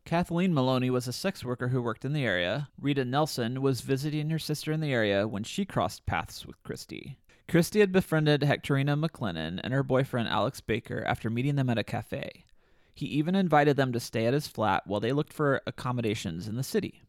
[0.06, 2.70] Kathleen Maloney was a sex worker who worked in the area.
[2.80, 7.18] Rita Nelson was visiting her sister in the area when she crossed paths with Christie.
[7.50, 11.84] Christie had befriended Hectorina McLennan and her boyfriend Alex Baker after meeting them at a
[11.84, 12.46] cafe.
[12.94, 16.56] He even invited them to stay at his flat while they looked for accommodations in
[16.56, 17.02] the city.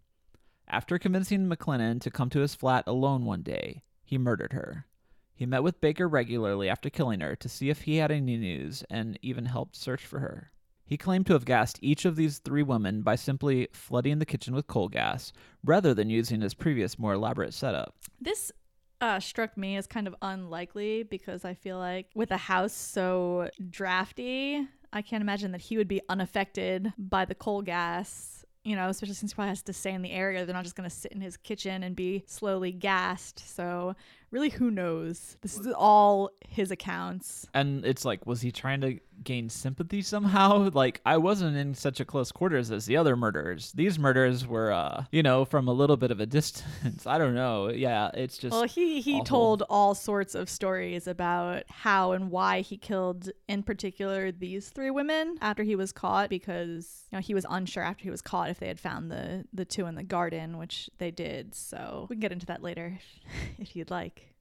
[0.67, 4.87] After convincing McLennan to come to his flat alone one day, he murdered her.
[5.35, 8.85] He met with Baker regularly after killing her to see if he had any news
[8.89, 10.53] and even helped search for her.
[10.87, 14.55] He claimed to have gassed each of these three women by simply flooding the kitchen
[14.55, 15.33] with coal gas,
[15.65, 17.95] rather than using his previous, more elaborate setup.
[18.21, 18.53] This
[19.01, 23.51] uh, struck me as kind of unlikely because I feel like with a house so
[23.71, 28.31] drafty, I can't imagine that he would be unaffected by the coal gas.
[28.63, 30.47] You know, especially since he probably has to stay in the area.
[30.47, 33.55] They're not just going to sit in his kitchen and be slowly gassed.
[33.55, 33.95] So,
[34.31, 35.37] really, who knows?
[35.43, 37.47] This is all his accounts.
[37.53, 40.69] And it's like, was he trying to gain sympathy somehow?
[40.75, 43.71] Like, I wasn't in such a close quarters as the other murderers.
[43.73, 47.07] These murders were, uh, you know, from a little bit of a distance.
[47.07, 47.69] I don't know.
[47.69, 48.53] Yeah, it's just.
[48.53, 49.25] Well, he he awful.
[49.25, 54.91] told all sorts of stories about how and why he killed, in particular, these three
[54.91, 58.51] women after he was caught, because you know he was unsure after he was caught
[58.51, 61.55] if they had found the the two in the garden, which they did.
[61.55, 62.99] So we can get into that later
[63.59, 64.34] if you'd like.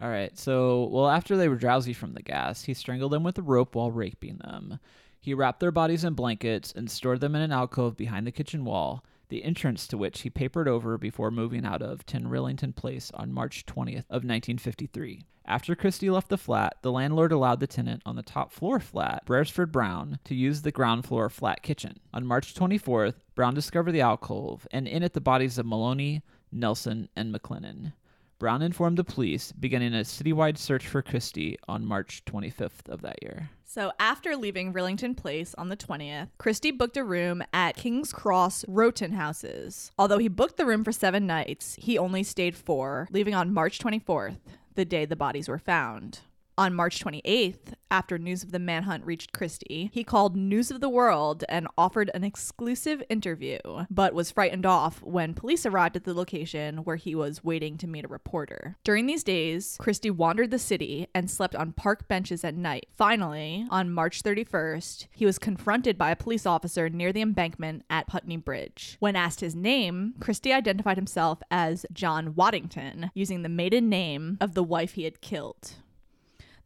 [0.00, 0.36] All right.
[0.38, 3.74] So, well, after they were drowsy from the gas, he strangled them with a rope
[3.74, 4.78] while raping them.
[5.20, 8.64] He wrapped their bodies in blankets and stored them in an alcove behind the kitchen
[8.64, 13.10] wall, the entrance to which he papered over before moving out of 10 Rillington Place
[13.12, 15.24] on March 20th of 1953.
[15.44, 19.26] After Christie left the flat, the landlord allowed the tenant on the top floor flat,
[19.26, 21.98] Beresford Brown, to use the ground floor flat kitchen.
[22.14, 27.08] On March 24th, Brown discovered the alcove and in it the bodies of Maloney, Nelson,
[27.14, 27.92] and McLennan.
[28.40, 33.22] Brown informed the police, beginning a citywide search for Christie on March 25th of that
[33.22, 33.50] year.
[33.66, 38.64] So after leaving Rillington Place on the 20th, Christie booked a room at King's Cross
[38.66, 39.92] Rowton Houses.
[39.98, 43.78] Although he booked the room for seven nights, he only stayed four, leaving on March
[43.78, 44.38] 24th,
[44.74, 46.20] the day the bodies were found.
[46.60, 50.90] On March 28th, after news of the manhunt reached Christie, he called News of the
[50.90, 56.12] World and offered an exclusive interview, but was frightened off when police arrived at the
[56.12, 58.76] location where he was waiting to meet a reporter.
[58.84, 62.88] During these days, Christie wandered the city and slept on park benches at night.
[62.94, 68.06] Finally, on March 31st, he was confronted by a police officer near the embankment at
[68.06, 68.98] Putney Bridge.
[69.00, 74.52] When asked his name, Christie identified himself as John Waddington, using the maiden name of
[74.52, 75.76] the wife he had killed.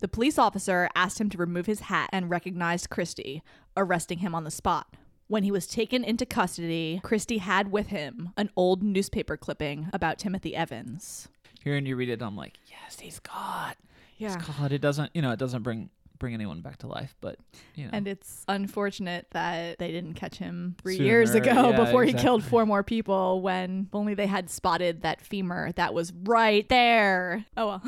[0.05, 3.43] The police officer asked him to remove his hat and recognized Christie,
[3.75, 4.93] arresting him on the spot.
[5.29, 10.19] When he was taken into custody, Christie had with him an old newspaper clipping about
[10.19, 11.29] Timothy Evans.
[11.63, 13.79] Hearing you read it, I'm like, yes, he's caught.
[14.19, 14.35] Yeah.
[14.35, 14.79] Just call it.
[14.79, 15.89] Doesn't, you know, it doesn't bring
[16.19, 17.39] bring anyone back to life, but
[17.75, 17.91] you know.
[17.95, 22.13] And it's unfortunate that they didn't catch him three Sooner, years ago yeah, before he
[22.13, 27.47] killed four more people when only they had spotted that femur that was right there.
[27.57, 27.83] Oh well.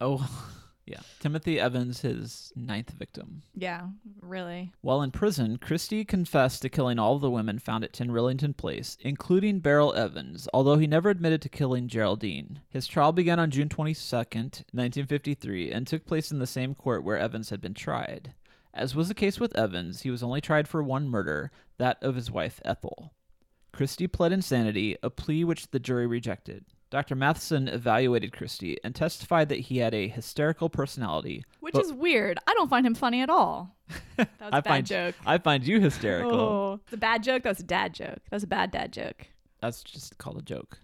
[0.00, 0.50] oh,
[0.88, 1.00] yeah.
[1.20, 3.42] Timothy Evans, his ninth victim.
[3.54, 3.88] yeah,
[4.20, 4.72] really.
[4.80, 8.56] While in prison, Christie confessed to killing all of the women found at 10 Rillington
[8.56, 12.60] Place, including Beryl Evans, although he never admitted to killing Geraldine.
[12.70, 17.18] His trial began on June 22, 1953, and took place in the same court where
[17.18, 18.34] Evans had been tried.
[18.72, 22.14] As was the case with Evans, he was only tried for one murder, that of
[22.14, 23.12] his wife Ethel.
[23.72, 26.64] Christie pled insanity, a plea which the jury rejected.
[26.90, 27.14] Dr.
[27.14, 31.44] Matheson evaluated Christie and testified that he had a hysterical personality.
[31.60, 32.38] Which but- is weird.
[32.46, 33.76] I don't find him funny at all.
[34.16, 35.14] That was I a bad find joke.
[35.24, 36.40] I find you hysterical.
[36.40, 37.44] Oh, it's a bad joke.
[37.44, 38.18] That was a dad joke.
[38.30, 39.28] That was a bad dad joke.
[39.60, 40.80] That's just called a joke.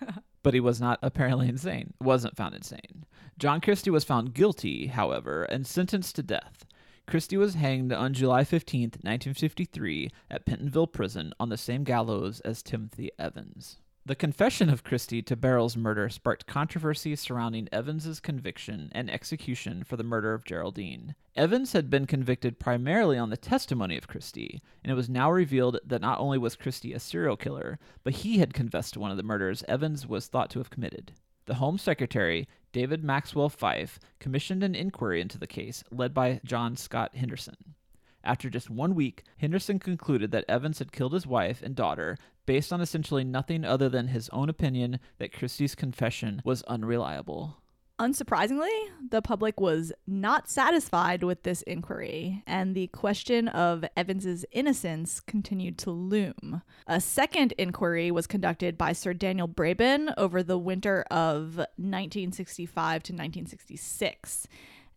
[0.42, 1.94] but he was not apparently insane.
[2.00, 3.04] Wasn't found insane.
[3.38, 6.64] John Christie was found guilty, however, and sentenced to death.
[7.06, 12.62] Christie was hanged on July 15th, 1953, at Pentonville Prison on the same gallows as
[12.62, 13.78] Timothy Evans.
[14.04, 19.96] The confession of Christie to Beryl's murder sparked controversy surrounding Evans's conviction and execution for
[19.96, 21.14] the murder of Geraldine.
[21.36, 25.78] Evans had been convicted primarily on the testimony of Christie, and it was now revealed
[25.84, 29.16] that not only was Christie a serial killer, but he had confessed to one of
[29.16, 31.12] the murders Evans was thought to have committed.
[31.46, 36.76] The Home Secretary, David Maxwell Fyfe, commissioned an inquiry into the case led by John
[36.76, 37.76] Scott Henderson.
[38.24, 42.16] After just one week, Henderson concluded that Evans had killed his wife and daughter
[42.46, 47.62] based on essentially nothing other than his own opinion that Christie's confession was unreliable.
[47.98, 48.70] Unsurprisingly,
[49.10, 55.78] the public was not satisfied with this inquiry, and the question of Evans's innocence continued
[55.78, 56.62] to loom.
[56.88, 63.12] A second inquiry was conducted by Sir Daniel Brabin over the winter of 1965 to
[63.12, 64.48] 1966.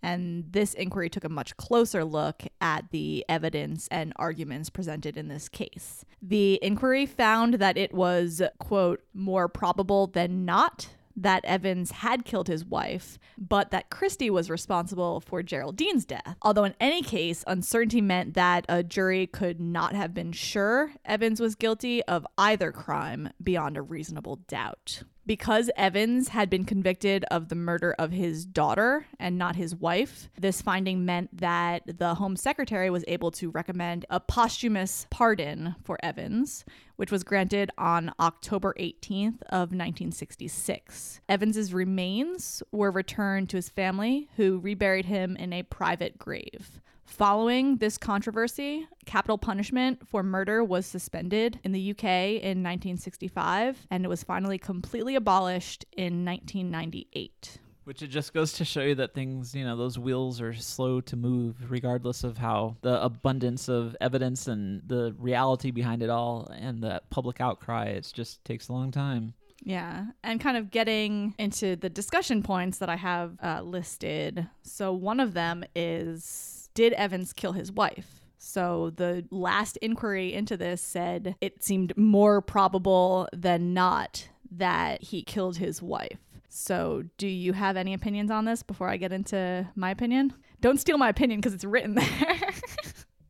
[0.06, 5.30] And this inquiry took a much closer look at the evidence and arguments presented in
[5.30, 6.06] this case.
[6.22, 12.48] The inquiry found that it was, quote, more probable than not that Evans had killed
[12.48, 16.36] his wife, but that Christie was responsible for Geraldine's death.
[16.44, 21.40] Although, in any case, uncertainty meant that a jury could not have been sure Evans
[21.40, 25.02] was guilty of either crime beyond a reasonable doubt.
[25.28, 30.30] Because Evans had been convicted of the murder of his daughter and not his wife,
[30.38, 35.98] this finding meant that the Home Secretary was able to recommend a posthumous pardon for
[36.04, 36.64] Evans,
[36.96, 41.22] which was granted on October 18th of 1966.
[41.28, 46.82] Evans's remains were returned to his family, who reburied him in a private grave.
[47.06, 54.04] Following this controversy, capital punishment for murder was suspended in the UK in 1965 and
[54.04, 57.60] it was finally completely abolished in 1998.
[57.86, 61.00] Which it just goes to show you that things, you know, those wheels are slow
[61.02, 66.52] to move, regardless of how the abundance of evidence and the reality behind it all
[66.60, 67.86] and the public outcry.
[67.86, 69.36] It just takes a long time.
[69.64, 74.48] Yeah, and kind of getting into the discussion points that I have uh, listed.
[74.64, 78.22] So, one of them is Did Evans kill his wife?
[78.38, 85.24] So, the last inquiry into this said it seemed more probable than not that he
[85.24, 86.20] killed his wife.
[86.50, 90.34] So, do you have any opinions on this before I get into my opinion?
[90.62, 92.52] Don't steal my opinion because it's written there.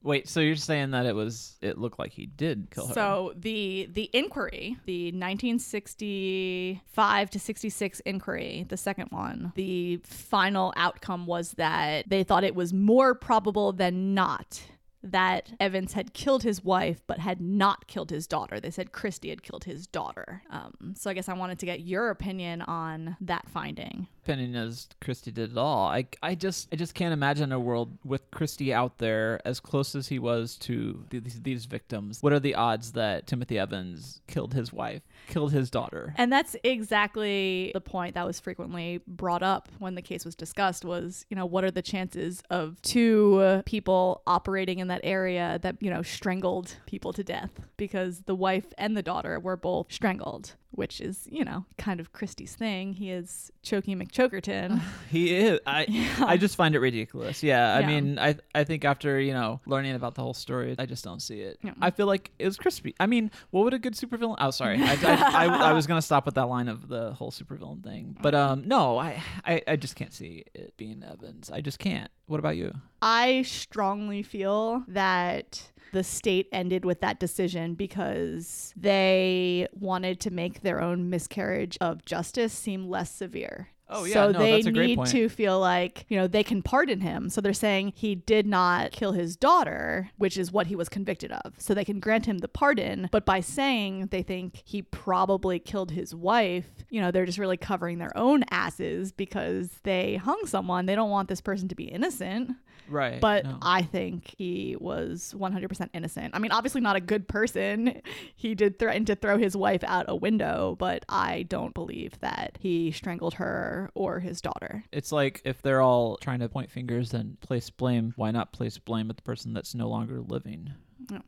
[0.05, 2.93] Wait, so you're saying that it was it looked like he did kill her?
[2.93, 11.25] So the the inquiry, the 1965 to 66 inquiry, the second one, the final outcome
[11.25, 14.61] was that they thought it was more probable than not
[15.05, 18.59] that Evans had killed his wife but had not killed his daughter.
[18.59, 20.41] They said Christie had killed his daughter.
[20.49, 24.07] Um, so I guess I wanted to get your opinion on that finding.
[24.23, 25.87] opinion is Christie did it all.
[25.87, 29.95] I, I just I just can't imagine a world with Christie out there as close
[29.95, 32.21] as he was to these, these victims.
[32.21, 36.13] What are the odds that Timothy Evans killed his wife, killed his daughter?
[36.17, 40.85] And that's exactly the point that was frequently brought up when the case was discussed
[40.85, 45.81] was, you know, what are the chances of two people operating in that area that,
[45.81, 50.55] you know, strangled people to death because the wife and the daughter were both strangled,
[50.75, 52.93] which is, you know, kind of Christie's thing.
[52.93, 54.81] He is choking McChokerton.
[55.09, 55.59] He is.
[55.65, 55.85] I
[56.25, 57.41] I just find it ridiculous.
[57.43, 57.87] Yeah, I Yeah.
[57.87, 61.21] mean, I I think after you know learning about the whole story, I just don't
[61.21, 61.57] see it.
[61.63, 61.73] Yeah.
[61.81, 62.93] I feel like it was crispy.
[62.99, 64.35] I mean, what would a good supervillain?
[64.39, 67.31] Oh, sorry, I, I, I, I was gonna stop with that line of the whole
[67.31, 71.49] supervillain thing, but um, no, I, I I just can't see it being Evans.
[71.51, 72.09] I just can't.
[72.27, 72.73] What about you?
[73.01, 80.61] I strongly feel that the state ended with that decision because they wanted to make
[80.61, 83.69] their own miscarriage of justice seem less severe.
[83.87, 85.09] Oh yeah, so no, they that's a great need point.
[85.11, 87.29] to feel like, you know, they can pardon him.
[87.29, 91.31] So they're saying he did not kill his daughter, which is what he was convicted
[91.31, 91.53] of.
[91.59, 93.09] So they can grant him the pardon.
[93.11, 97.57] But by saying they think he probably killed his wife, you know, they're just really
[97.57, 100.87] covering their own asses because they hung someone.
[100.87, 102.53] They don't want this person to be innocent.
[102.89, 103.19] Right.
[103.21, 103.57] But no.
[103.61, 106.35] I think he was 100% innocent.
[106.35, 108.01] I mean, obviously not a good person.
[108.37, 112.57] He did threaten to throw his wife out a window, but I don't believe that
[112.59, 114.83] he strangled her or his daughter.
[114.91, 118.77] It's like if they're all trying to point fingers and place blame, why not place
[118.77, 120.73] blame at the person that's no longer living?
[121.09, 121.19] So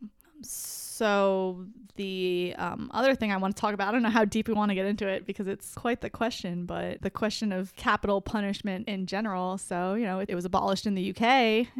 [1.97, 4.53] the um, other thing I want to talk about, I don't know how deep we
[4.53, 8.21] want to get into it because it's quite the question, but the question of capital
[8.21, 9.57] punishment in general.
[9.57, 11.21] So you know, it, it was abolished in the UK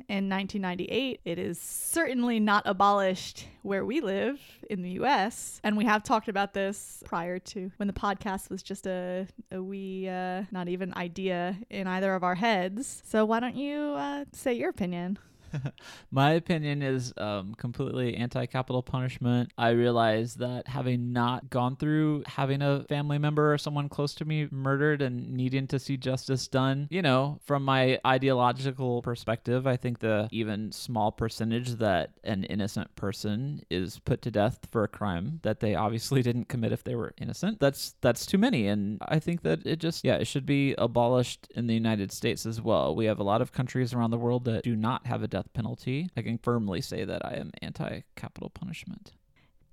[0.09, 1.21] in 1998.
[1.23, 6.27] It is certainly not abolished where we live in the US, and we have talked
[6.27, 10.93] about this prior to when the podcast was just a, a wee, uh, not even
[10.95, 13.03] idea in either of our heads.
[13.05, 15.19] So why don't you uh, say your opinion?
[16.11, 19.51] My opinion is um, completely anti capital punishment.
[19.57, 24.25] I realize that having not gone through having a family member or someone close to
[24.25, 29.77] me murdered and needing to see justice done, you know, from my ideological perspective, I
[29.77, 34.87] think the even small percentage that an innocent person is put to death for a
[34.87, 38.67] crime that they obviously didn't commit if they were innocent, that's that's too many.
[38.67, 42.45] And I think that it just yeah, it should be abolished in the United States
[42.45, 42.95] as well.
[42.95, 45.36] We have a lot of countries around the world that do not have a death
[45.53, 46.09] penalty.
[46.15, 49.13] I can firmly say that I am anti capital punishment.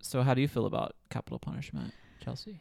[0.00, 2.60] So how do you feel about capital punishment, Chelsea?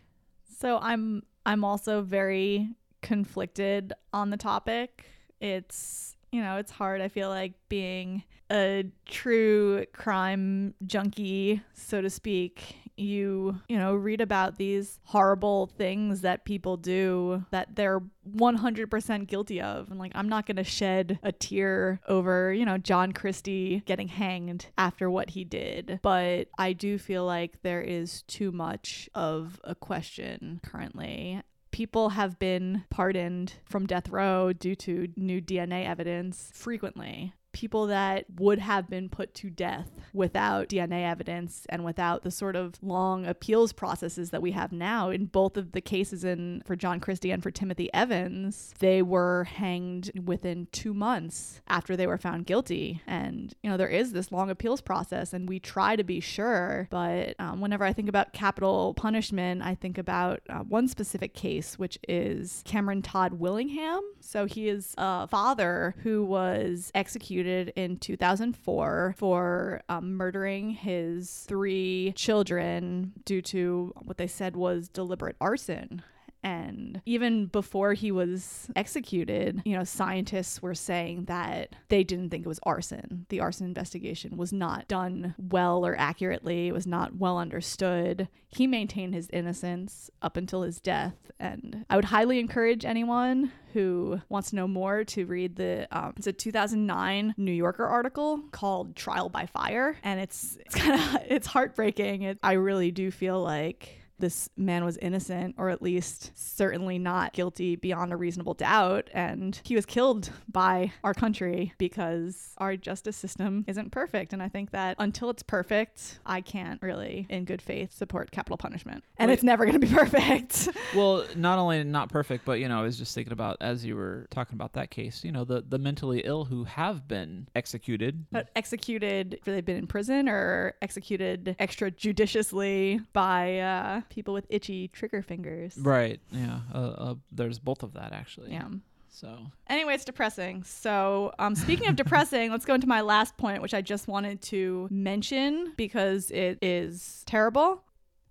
[0.59, 2.69] So I'm I'm also very
[3.01, 5.05] conflicted on the topic.
[5.41, 7.01] It's you know, it's hard.
[7.01, 14.21] I feel like being a true crime junkie, so to speak, you, you know, read
[14.21, 18.01] about these horrible things that people do that they're
[18.35, 19.89] 100% guilty of.
[19.89, 24.07] And like, I'm not going to shed a tear over, you know, John Christie getting
[24.07, 25.99] hanged after what he did.
[26.01, 31.41] But I do feel like there is too much of a question currently
[31.71, 37.33] people have been pardoned from death row due to new DNA evidence frequently.
[37.53, 42.55] People that would have been put to death without DNA evidence and without the sort
[42.55, 46.75] of long appeals processes that we have now in both of the cases in for
[46.75, 52.17] John Christie and for Timothy Evans, they were hanged within 2 months after they were
[52.17, 53.01] found guilty.
[53.07, 56.87] And you know, there is this long appeals process and we try to be sure,
[56.89, 61.77] but um, whenever I think about capital punishment, I think about uh, one specific case
[61.77, 64.01] which is Cameron Todd Willingham.
[64.19, 72.13] So he is a father who was executed in 2004 for um, murdering his three
[72.15, 76.01] children due to what they said was deliberate arson.
[76.43, 82.45] And even before he was executed, you know, scientists were saying that they didn't think
[82.45, 83.25] it was arson.
[83.29, 88.27] The arson investigation was not done well or accurately, it was not well understood.
[88.49, 91.15] He maintained his innocence up until his death.
[91.39, 96.13] And I would highly encourage anyone who wants to know more to read the um,
[96.15, 101.21] it's a 2009 New Yorker article called "Trial by Fire," and it's it's kind of
[101.27, 102.21] it's heartbreaking.
[102.21, 107.33] It, I really do feel like this man was innocent or at least certainly not
[107.33, 113.17] guilty beyond a reasonable doubt and he was killed by our country because our justice
[113.17, 117.61] system isn't perfect and i think that until it's perfect i can't really in good
[117.61, 119.33] faith support capital punishment and Wait.
[119.33, 122.83] it's never going to be perfect Well, not only not perfect, but you know, I
[122.83, 125.79] was just thinking about as you were talking about that case, you know, the the
[125.79, 128.25] mentally ill who have been executed.
[128.31, 134.87] but executed for they've been in prison or executed extrajudiciously by uh, people with itchy
[134.89, 136.19] trigger fingers Right.
[136.31, 136.59] Yeah.
[136.73, 138.51] Uh, uh, there's both of that actually.
[138.51, 138.67] yeah
[139.09, 139.37] So
[139.67, 140.63] Anyway, it's depressing.
[140.63, 144.41] So, um, speaking of depressing, let's go into my last point, which I just wanted
[144.43, 147.83] to mention because it is terrible.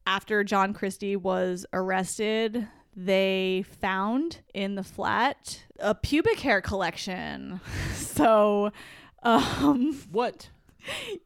[0.06, 2.66] After John Christie was arrested,
[2.96, 7.60] they found in the flat a pubic hair collection.
[7.94, 8.72] so,
[9.22, 10.48] um, what?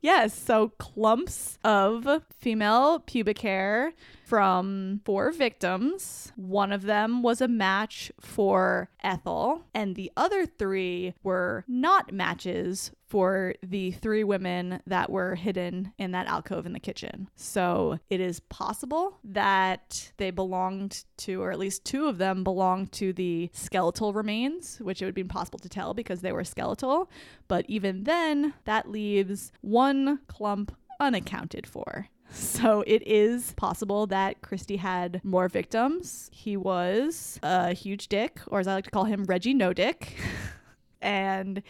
[0.01, 3.93] Yes, so clumps of female pubic hair
[4.25, 6.33] from four victims.
[6.37, 12.91] One of them was a match for Ethel, and the other three were not matches
[13.07, 17.29] for the three women that were hidden in that alcove in the kitchen.
[17.37, 22.93] So it is possible that they belonged to, or at least two of them belonged
[22.93, 27.11] to the skeletal remains, which it would be impossible to tell because they were skeletal.
[27.49, 32.09] But even then, that leaves one clump unaccounted for.
[32.31, 36.29] So it is possible that Christie had more victims.
[36.33, 40.17] He was a huge dick, or as I like to call him, Reggie No Dick.
[41.01, 41.63] and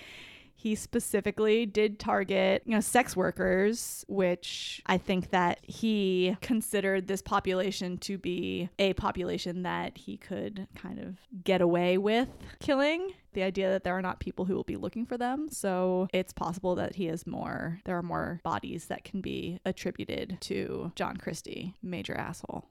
[0.66, 7.22] he specifically did target, you know, sex workers, which I think that he considered this
[7.22, 12.26] population to be a population that he could kind of get away with
[12.58, 13.12] killing.
[13.34, 15.50] The idea that there are not people who will be looking for them.
[15.52, 20.38] So it's possible that he has more, there are more bodies that can be attributed
[20.40, 22.64] to John Christie, major asshole.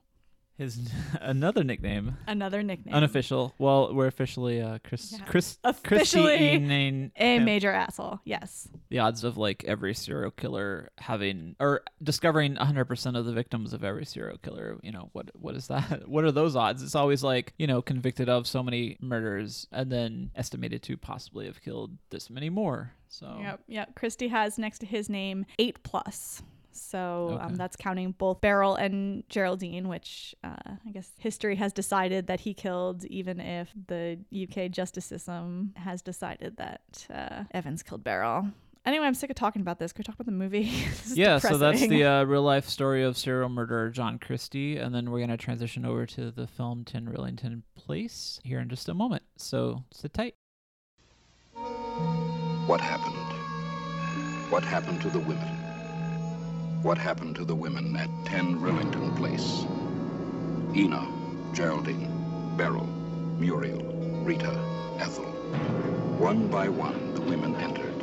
[0.58, 0.78] His
[1.20, 2.94] another nickname, Another nickname.
[2.94, 3.54] unofficial.
[3.58, 5.24] Well, we're officially uh, Chris, Yeah.
[5.26, 8.20] Chris, Officially a major asshole.
[8.24, 8.68] Yes.
[8.88, 13.84] the odds of like every serial killer having or discovering 100% of the victims of
[13.84, 17.22] every serial killer you know what what is that what are those odds it's always
[17.22, 21.90] like you know convicted of so many murders and then estimated to possibly have killed
[22.10, 23.94] this many more so Yep, yep.
[23.94, 26.42] Christie has next to his name eight plus.
[26.80, 30.56] So um, that's counting both Beryl and Geraldine, which uh,
[30.86, 36.02] I guess history has decided that he killed, even if the UK justice system has
[36.02, 38.48] decided that uh, Evans killed Beryl.
[38.84, 39.92] Anyway, I'm sick of talking about this.
[39.92, 40.64] Can we talk about the movie?
[40.86, 44.76] This is yeah so that's the uh, real life story of serial murderer john christie
[44.76, 48.68] and then we're going to transition over to the film 10 rillington place here in
[48.68, 50.34] just a moment so sit tight
[52.66, 53.14] What happened?
[54.50, 55.65] What happened to the women?
[56.82, 59.64] What happened to the women at 10 Rillington Place?
[60.76, 61.08] Ina,
[61.52, 62.86] Geraldine, Beryl,
[63.38, 63.82] Muriel,
[64.22, 64.52] Rita,
[64.98, 65.24] Ethel.
[66.18, 68.02] One by one, the women entered.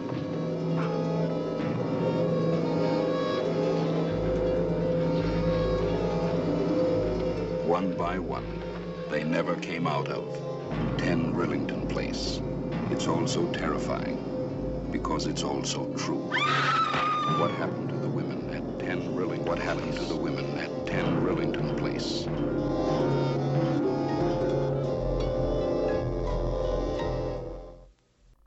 [7.65, 8.63] One by one,
[9.09, 10.27] they never came out of
[10.97, 12.41] 10 Rillington Place.
[12.89, 14.17] It's all so terrifying
[14.91, 16.29] because it's also true.
[17.39, 17.92] What happened
[19.43, 22.27] What happened to the women at 10 Rillington Place?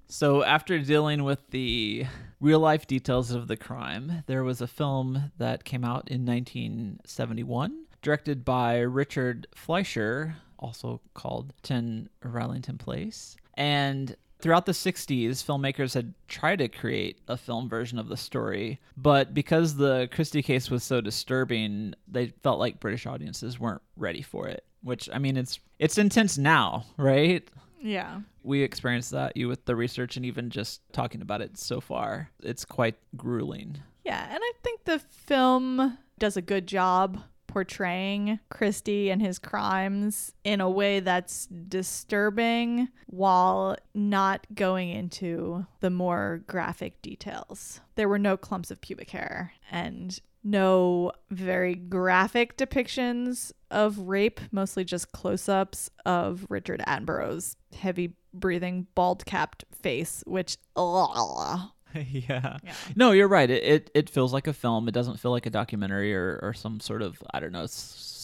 [0.08, 2.06] So, after dealing with the
[2.40, 7.84] real life details of the crime, there was a film that came out in 1971,
[8.00, 13.36] directed by Richard Fleischer, also called 10 Rillington Place.
[13.52, 18.80] And throughout the 60s, filmmakers had tried to create a film version of the story,
[18.96, 24.22] but because the Christie case was so disturbing, they felt like British audiences weren't ready
[24.22, 24.64] for it.
[24.82, 27.48] Which, I mean, it's it's intense now, right?
[27.82, 28.20] yeah.
[28.42, 32.30] we experienced that you with the research and even just talking about it so far
[32.42, 37.20] it's quite grueling Yeah, and I think the film does a good job
[37.56, 45.88] portraying Christie and his crimes in a way that's disturbing while not going into the
[45.88, 47.80] more graphic details.
[47.94, 54.84] There were no clumps of pubic hair and no very graphic depictions of rape, mostly
[54.84, 61.70] just close ups of Richard Attenborough's heavy breathing, bald capped face, which, ugh.
[62.10, 62.58] yeah.
[62.62, 62.72] Yeah.
[62.94, 63.48] No, you're right.
[63.50, 64.88] It, it it feels like a film.
[64.88, 67.66] It doesn't feel like a documentary or, or some sort of I don't know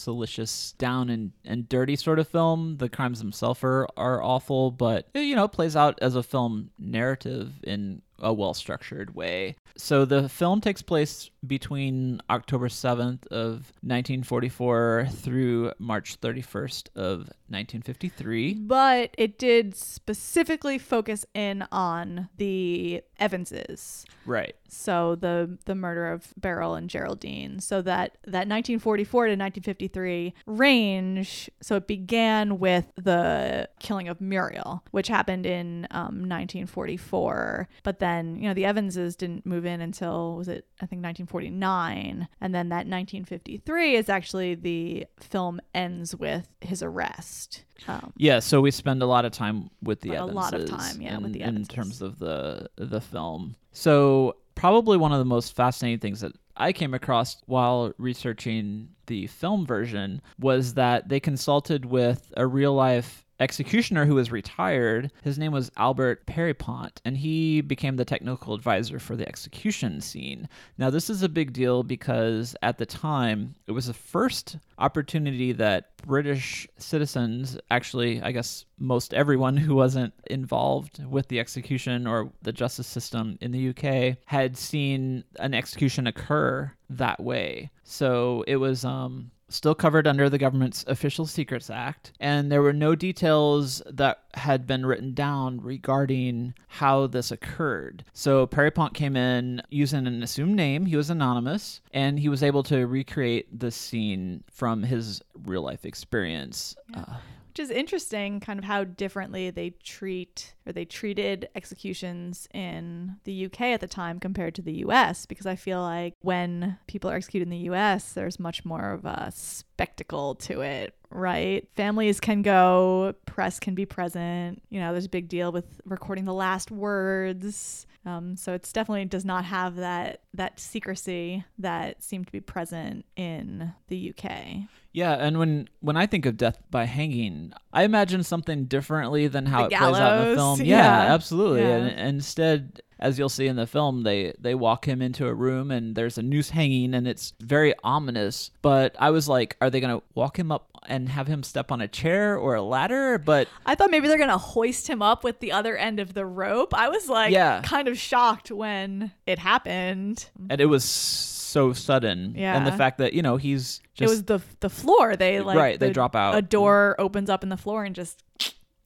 [0.03, 2.77] salacious, down and, and dirty sort of film.
[2.77, 6.71] The crimes themselves are are awful, but it, you know, plays out as a film
[6.77, 9.55] narrative in a well structured way.
[9.75, 18.53] So the film takes place between October 7th of 1944 through March 31st of 1953.
[18.55, 24.05] But it did specifically focus in on the Evanses.
[24.25, 24.55] Right.
[24.67, 27.59] So the the murder of Beryl and Geraldine.
[27.59, 31.49] So that that 1944 to 1953 range.
[31.61, 37.69] So it began with the killing of Muriel, which happened in um, 1944.
[37.83, 42.27] But then you know the Evanses didn't move in until was it I think 1949,
[42.41, 47.63] and then that 1953 is actually the film ends with his arrest.
[47.87, 50.61] Um, Yeah, so we spend a lot of time with the Like a lot of
[50.61, 51.69] Evanses time, yeah, in, with the Evanses.
[51.69, 53.55] in terms of the the film.
[53.71, 59.27] So probably one of the most fascinating things that I came across while researching the
[59.27, 65.11] film version was that they consulted with a real life executioner who was retired.
[65.23, 70.47] His name was Albert Pierrepoint, and he became the technical advisor for the execution scene.
[70.77, 75.51] Now, this is a big deal because at the time, it was the first opportunity
[75.53, 82.31] that British citizens, actually, I guess most everyone who wasn't involved with the execution or
[82.41, 87.71] the justice system in the UK, had seen an execution occur that way.
[87.83, 92.73] So it was um, still covered under the government's Official Secrets Act, and there were
[92.73, 98.03] no details that had been written down regarding how this occurred.
[98.13, 102.63] So Pierrepoint came in using an assumed name, he was anonymous, and he was able
[102.63, 106.75] to recreate the scene from his real life experience.
[106.93, 107.17] Uh,
[107.53, 113.45] which is interesting kind of how differently they treat or they treated executions in the
[113.45, 117.15] UK at the time compared to the US because I feel like when people are
[117.15, 121.67] executed in the US there's much more of a spectacle to it right?
[121.75, 126.25] Families can go press can be present you know there's a big deal with recording
[126.25, 132.25] the last words um, so it's definitely does not have that that secrecy that seemed
[132.25, 134.67] to be present in the UK.
[134.91, 139.45] Yeah, and when when I think of death by hanging, I imagine something differently than
[139.45, 140.61] how The it plays out in the film.
[140.63, 141.13] Yeah, yeah.
[141.13, 141.61] absolutely.
[141.61, 141.75] Yeah.
[141.77, 145.33] And, and instead, as you'll see in the film, they they walk him into a
[145.33, 148.49] room and there's a noose hanging and it's very ominous.
[148.61, 151.81] But I was like, are they gonna walk him up and have him step on
[151.81, 153.17] a chair or a ladder?
[153.17, 156.25] But I thought maybe they're gonna hoist him up with the other end of the
[156.25, 156.73] rope.
[156.73, 157.61] I was like Yeah.
[157.61, 160.29] kind of shocked when it happened.
[160.49, 162.33] and it was so sudden.
[162.37, 162.55] Yeah.
[162.55, 165.17] And the fact that you know he's just it was the the floor.
[165.17, 166.35] They like Right, they drop out.
[166.37, 168.23] A door opens up in the floor and just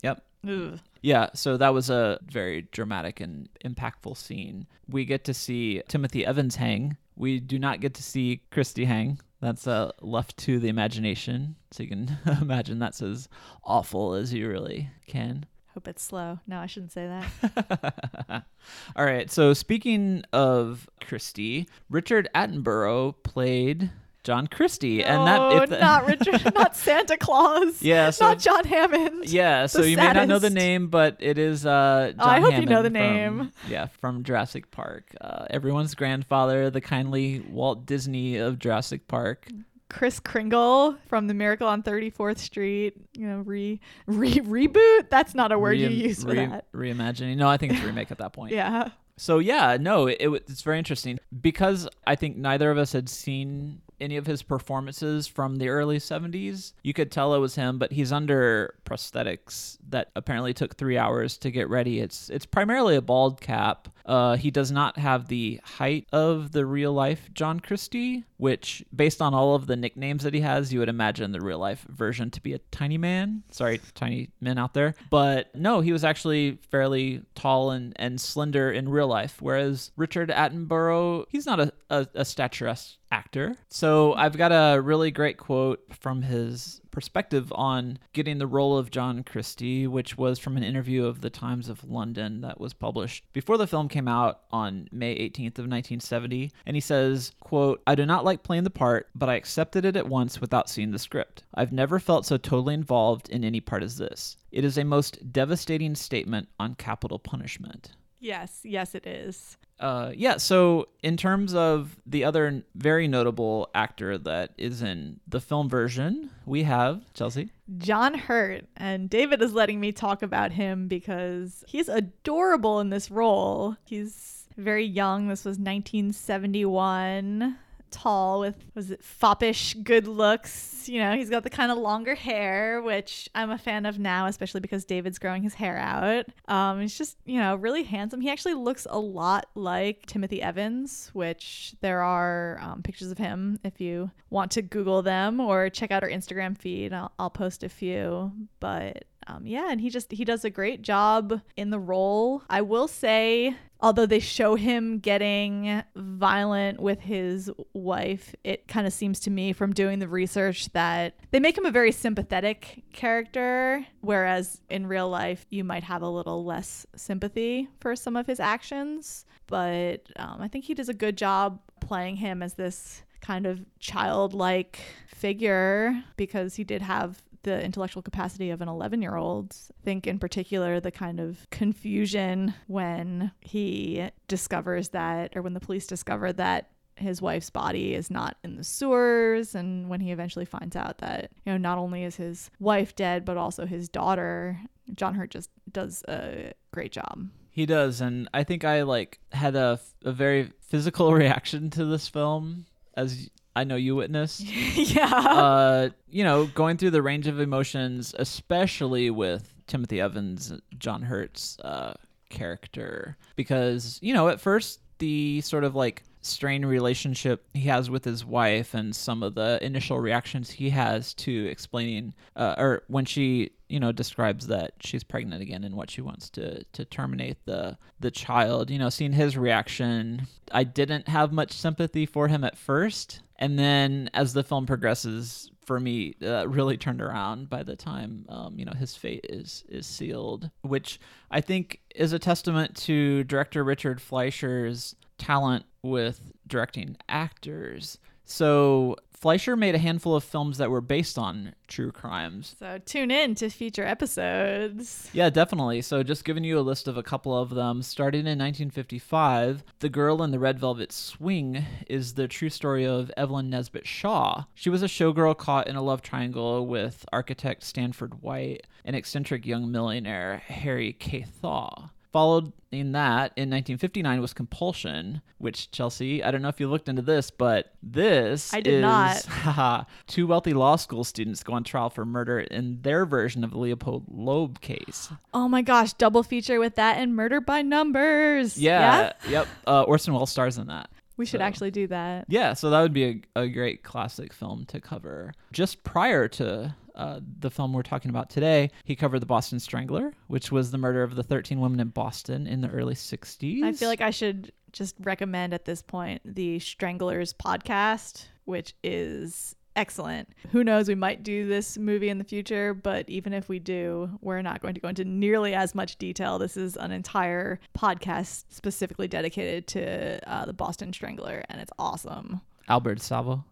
[0.02, 0.24] yep.
[0.48, 0.80] ugh.
[1.02, 4.68] Yeah, so that was a very dramatic and impactful scene.
[4.90, 6.98] We get to see Timothy Evans hang.
[7.16, 9.20] We do not get to see Christie hang.
[9.40, 11.56] That's uh, left to the imagination.
[11.72, 13.30] So you can imagine that's as
[13.64, 15.46] awful as you really can.
[15.74, 16.40] hope it's slow.
[16.48, 18.44] No, I shouldn't say that.
[18.96, 23.92] All right, so speaking of Christie, Richard Attenborough played
[24.28, 25.04] John Christie.
[25.06, 27.82] and that if the- not Richard, not Santa Claus.
[27.82, 29.30] Yeah, so not John Hammond.
[29.30, 32.40] Yeah, so you may not know the name, but it is uh John Oh, I
[32.42, 33.52] hope you know Hammond the from- name.
[33.70, 35.16] yeah, from Jurassic Park.
[35.22, 39.48] Uh, everyone's grandfather, the kindly Walt Disney of Jurassic Park.
[39.90, 42.96] Kris Kringle from The Miracle on 34th Street.
[43.18, 45.10] You know, re, re reboot.
[45.10, 46.70] That's not a word you use for re- that.
[46.74, 47.38] Reimagining.
[47.38, 48.52] No, I think it's remake at that point.
[48.58, 48.90] Yeah.
[49.20, 53.10] So yeah, no, it, it it's very interesting because I think neither of us had
[53.10, 56.74] seen any of his performances from the early 70s.
[56.84, 61.38] You could tell it was him, but he's under prosthetics that apparently took 3 hours
[61.40, 62.00] to get ready.
[62.00, 63.90] It's it's primarily a bald cap.
[64.06, 69.22] Uh, he does not have the height of the real life John Christie, which based
[69.22, 72.32] on all of the nicknames that he has, you would imagine the real life version
[72.32, 73.44] to be a tiny man.
[73.52, 74.96] Sorry, tiny men out there.
[75.10, 80.30] But no, he was actually fairly tall and, and slender in real life, whereas Richard
[80.30, 83.56] Attenborough, he's not a, a, a statuesque actor.
[83.70, 88.90] So I've got a really great quote from his perspective on getting the role of
[88.90, 93.24] John Christie, which was from an interview of the Times of London that was published
[93.34, 96.52] before the film came out on May 18th of 1970.
[96.66, 99.96] And he says, quote, I do not like playing the part, but I accepted it
[99.96, 101.44] at once without seeing the script.
[101.54, 104.38] I've never felt so totally involved in any part as this.
[104.52, 107.96] It is a most devastating statement on capital punishment.
[108.20, 108.62] Yes.
[108.64, 109.58] Yes, it is.
[109.80, 115.40] Uh, yeah, so in terms of the other very notable actor that is in the
[115.40, 117.52] film version, we have Chelsea.
[117.78, 118.66] John Hurt.
[118.76, 123.76] And David is letting me talk about him because he's adorable in this role.
[123.86, 125.28] He's very young.
[125.28, 127.58] This was 1971.
[127.98, 130.88] Tall with was it foppish good looks.
[130.88, 134.28] You know, he's got the kind of longer hair, which I'm a fan of now,
[134.28, 136.26] especially because David's growing his hair out.
[136.48, 138.22] Um, he's just, you know, really handsome.
[138.22, 143.60] He actually looks a lot like Timothy Evans, which there are um, pictures of him
[143.64, 146.94] if you want to Google them or check out our Instagram feed.
[146.94, 148.32] I'll, I'll post a few.
[148.60, 152.44] But um, yeah, and he just he does a great job in the role.
[152.50, 158.94] I will say, although they show him getting violent with his wife, it kind of
[158.94, 163.86] seems to me from doing the research that they make him a very sympathetic character,
[164.02, 168.40] whereas in real life you might have a little less sympathy for some of his
[168.40, 169.26] actions.
[169.48, 173.60] But um, I think he does a good job playing him as this kind of
[173.80, 179.56] childlike figure because he did have the intellectual capacity of an 11 year old.
[179.84, 185.88] Think, in particular, the kind of confusion when he discovers that, or when the police
[185.88, 190.76] discover that his wife's body is not in the sewers and when he eventually finds
[190.76, 194.60] out that you know not only is his wife dead but also his daughter
[194.96, 199.56] john hurt just does a great job He does, and I think I like had
[199.56, 204.42] a, a very physical reaction to this film, as I know you witnessed.
[204.76, 211.02] yeah uh, you know, going through the range of emotions, especially with Timothy Evans, John
[211.02, 211.96] Hurt's uh,
[212.30, 218.04] character, because you know, at first the sort of like strained relationship he has with
[218.06, 223.06] his wife and some of the initial reactions he has to explaining uh, or when
[223.06, 227.38] she you know describes that she's pregnant again and what she wants to to terminate
[227.46, 230.28] the the child you know seeing his reaction.
[230.52, 233.22] I didn't have much sympathy for him at first.
[233.40, 238.26] And then as the film progresses for me uh, really turned around by the time
[238.30, 240.98] um, you know his fate is is sealed which
[241.30, 247.98] i think is a testament to director richard fleischer's talent with directing actors
[248.28, 252.56] so Fleischer made a handful of films that were based on true crimes.
[252.60, 255.10] So tune in to future episodes.
[255.12, 255.82] Yeah, definitely.
[255.82, 257.82] So just giving you a list of a couple of them.
[257.82, 263.10] Starting in 1955, The Girl in the Red Velvet Swing is the true story of
[263.18, 264.46] Evelyn Nesbit Thaw.
[264.54, 269.48] She was a showgirl caught in a love triangle with architect Stanford White and eccentric
[269.48, 271.24] young millionaire Harry K.
[271.24, 271.90] Thaw.
[272.14, 276.90] Followed in that in 1959 was Compulsion, which Chelsea, I don't know if you looked
[276.90, 278.82] into this, but this I did is,
[279.46, 279.88] not.
[280.08, 283.58] two wealthy law school students go on trial for murder in their version of the
[283.58, 285.10] Leopold Loeb case.
[285.34, 288.58] Oh my gosh, double feature with that and Murder by Numbers.
[288.58, 289.48] Yeah, yep.
[289.66, 290.90] Uh, Orson Welles stars in that.
[291.18, 292.26] We should So- actually do that.
[292.30, 295.34] Yeah, so that would be a, a great classic film to cover.
[295.52, 300.14] Just prior to uh, the film we're talking about today, he covered The Boston Strangler,
[300.28, 303.64] which was the murder of the 13 women in Boston in the early 60s.
[303.64, 309.56] I feel like I should just recommend at this point the Stranglers podcast, which is
[309.76, 310.30] excellent.
[310.52, 314.10] Who knows, we might do this movie in the future, but even if we do,
[314.22, 316.40] we're not going to go into nearly as much detail.
[316.40, 322.42] This is an entire podcast specifically dedicated to uh, the Boston Strangler, and it's awesome.
[322.68, 323.46] Albert Savo.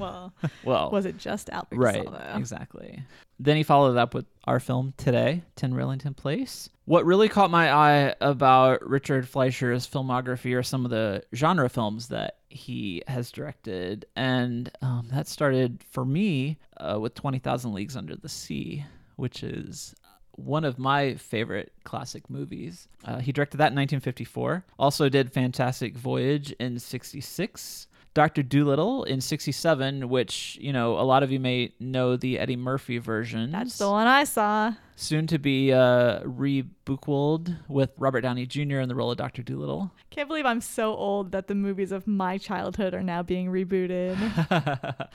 [0.00, 0.32] Well,
[0.64, 2.34] Well, was it just Albert right, Salvo?
[2.36, 3.02] exactly.
[3.38, 6.68] Then he followed up with our film today, 10 Rillington Place.
[6.84, 12.08] What really caught my eye about Richard Fleischer's filmography are some of the genre films
[12.08, 14.04] that he has directed.
[14.14, 18.84] And um, that started for me uh, with 20,000 Leagues Under the Sea,
[19.16, 19.94] which is
[20.32, 22.88] one of my favorite classic movies.
[23.04, 24.64] Uh, he directed that in 1954.
[24.78, 27.86] Also did Fantastic Voyage in 66.
[28.12, 28.42] Dr.
[28.42, 32.98] Dolittle in 67, which, you know, a lot of you may know the Eddie Murphy
[32.98, 33.52] version.
[33.52, 34.74] That's the one I saw.
[34.96, 38.80] Soon to be uh, rebookwald with Robert Downey Jr.
[38.80, 39.42] in the role of Dr.
[39.42, 39.92] Dolittle.
[40.10, 44.18] Can't believe I'm so old that the movies of my childhood are now being rebooted.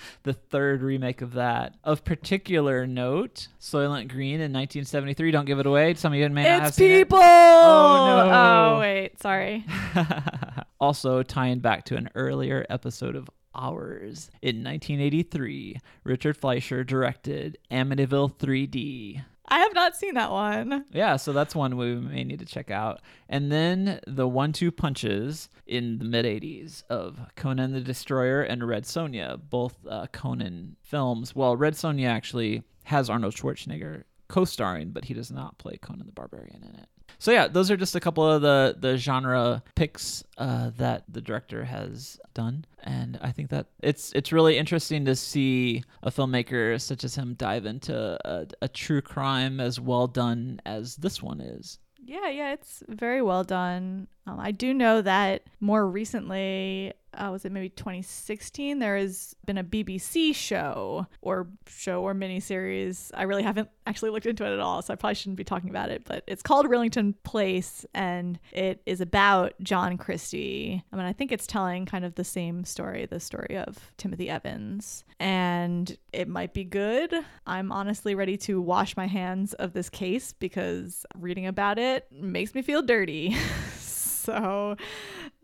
[0.23, 1.75] the third remake of that.
[1.83, 5.31] Of particular note, Soylent Green in 1973.
[5.31, 5.93] Don't give it away.
[5.95, 7.03] Some of you may not have it's it.
[7.03, 7.19] people.
[7.21, 8.75] Oh, no.
[8.75, 9.65] Oh wait, sorry.
[10.79, 14.29] also tying back to an earlier episode of ours.
[14.41, 19.23] In 1983, Richard Fleischer directed Amityville 3D.
[19.47, 20.85] I have not seen that one.
[20.91, 23.01] Yeah, so that's one we may need to check out.
[23.29, 28.67] And then the one two punches in the mid 80s of Conan the Destroyer and
[28.67, 31.35] Red Sonja, both uh, Conan films.
[31.35, 36.07] Well, Red Sonja actually has Arnold Schwarzenegger co starring, but he does not play Conan
[36.07, 36.89] the Barbarian in it.
[37.19, 41.21] So yeah, those are just a couple of the the genre picks uh, that the
[41.21, 46.79] director has done, and I think that it's it's really interesting to see a filmmaker
[46.79, 51.41] such as him dive into a, a true crime as well done as this one
[51.41, 51.79] is.
[52.07, 54.07] Yeah, yeah, it's very well done.
[54.27, 58.79] Um, I do know that more recently, uh, was it maybe 2016?
[58.79, 63.11] There has been a BBC show or show or miniseries.
[63.13, 65.69] I really haven't actually looked into it at all, so I probably shouldn't be talking
[65.69, 66.03] about it.
[66.05, 70.83] But it's called Rillington Place, and it is about John Christie.
[70.91, 74.29] I mean, I think it's telling kind of the same story, the story of Timothy
[74.29, 77.13] Evans, and it might be good.
[77.45, 82.53] I'm honestly ready to wash my hands of this case because reading about it makes
[82.55, 83.35] me feel dirty.
[84.25, 84.75] so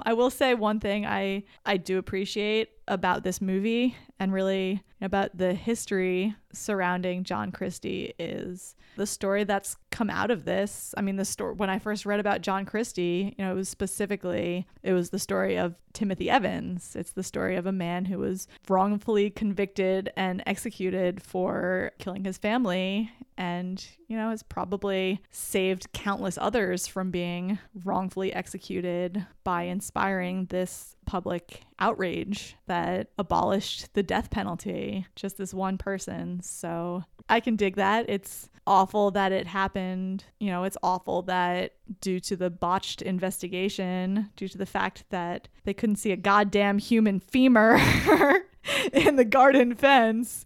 [0.04, 5.38] I will say one thing I I do appreciate about this movie and really about
[5.38, 10.96] the history surrounding John Christie is the story that's come out of this.
[10.98, 13.70] I mean, the story when I first read about John Christie, you know, it was
[13.70, 16.96] specifically it was the story of Timothy Evans.
[16.96, 22.40] It's the story of a man who was wrongfully convicted and executed for killing his
[22.40, 30.46] family and, you know, has probably saved countless others from being wrongfully executed by inspiring
[30.46, 35.06] this public outrage that abolished the death penalty.
[35.16, 36.42] Just this one person.
[36.42, 38.10] So I can dig that.
[38.10, 40.26] It's awful that it happened.
[40.40, 45.48] You know, it's awful that due to the botched investigation, due to the fact that
[45.64, 47.80] they couldn't see a goddamn human femur
[48.94, 50.44] in the garden fence,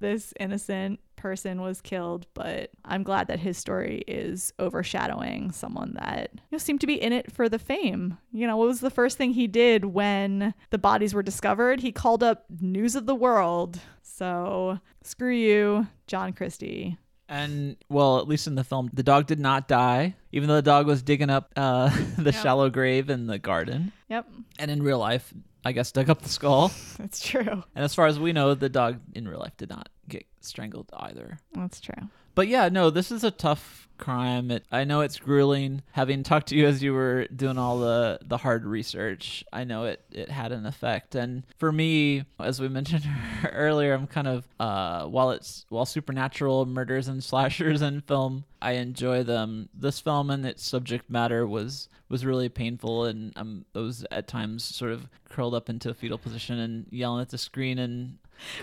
[0.00, 6.28] this innocent person was killed, but I'm glad that his story is overshadowing someone that
[6.34, 8.18] you know, seemed to be in it for the fame.
[8.30, 11.80] You know, what was the first thing he did when the bodies were discovered?
[11.80, 13.80] He called up News of the World.
[14.02, 16.98] So screw you, John Christie.
[17.26, 20.62] And well, at least in the film, the dog did not die, even though the
[20.62, 22.34] dog was digging up uh, the Yep.
[22.34, 23.92] shallow grave in the garden.
[24.10, 25.32] Yep, And in real life,
[25.64, 26.70] I guess dug up the skull.
[26.98, 27.64] that's true.
[27.74, 30.90] And as far as we know, the dog in real life did not get strangled
[30.94, 31.38] either.
[31.54, 32.08] That's true.
[32.34, 34.50] But yeah, no, this is a tough crime.
[34.50, 35.82] It, I know it's grueling.
[35.92, 39.84] Having talked to you as you were doing all the, the hard research, I know
[39.84, 41.14] it, it had an effect.
[41.14, 43.04] And for me, as we mentioned
[43.52, 48.72] earlier, I'm kind of uh, while it's while supernatural murders and slashers in film, I
[48.72, 49.68] enjoy them.
[49.72, 54.26] This film and its subject matter was was really painful, and um, I was at
[54.28, 58.18] times sort of curled up into a fetal position and yelling at the screen and.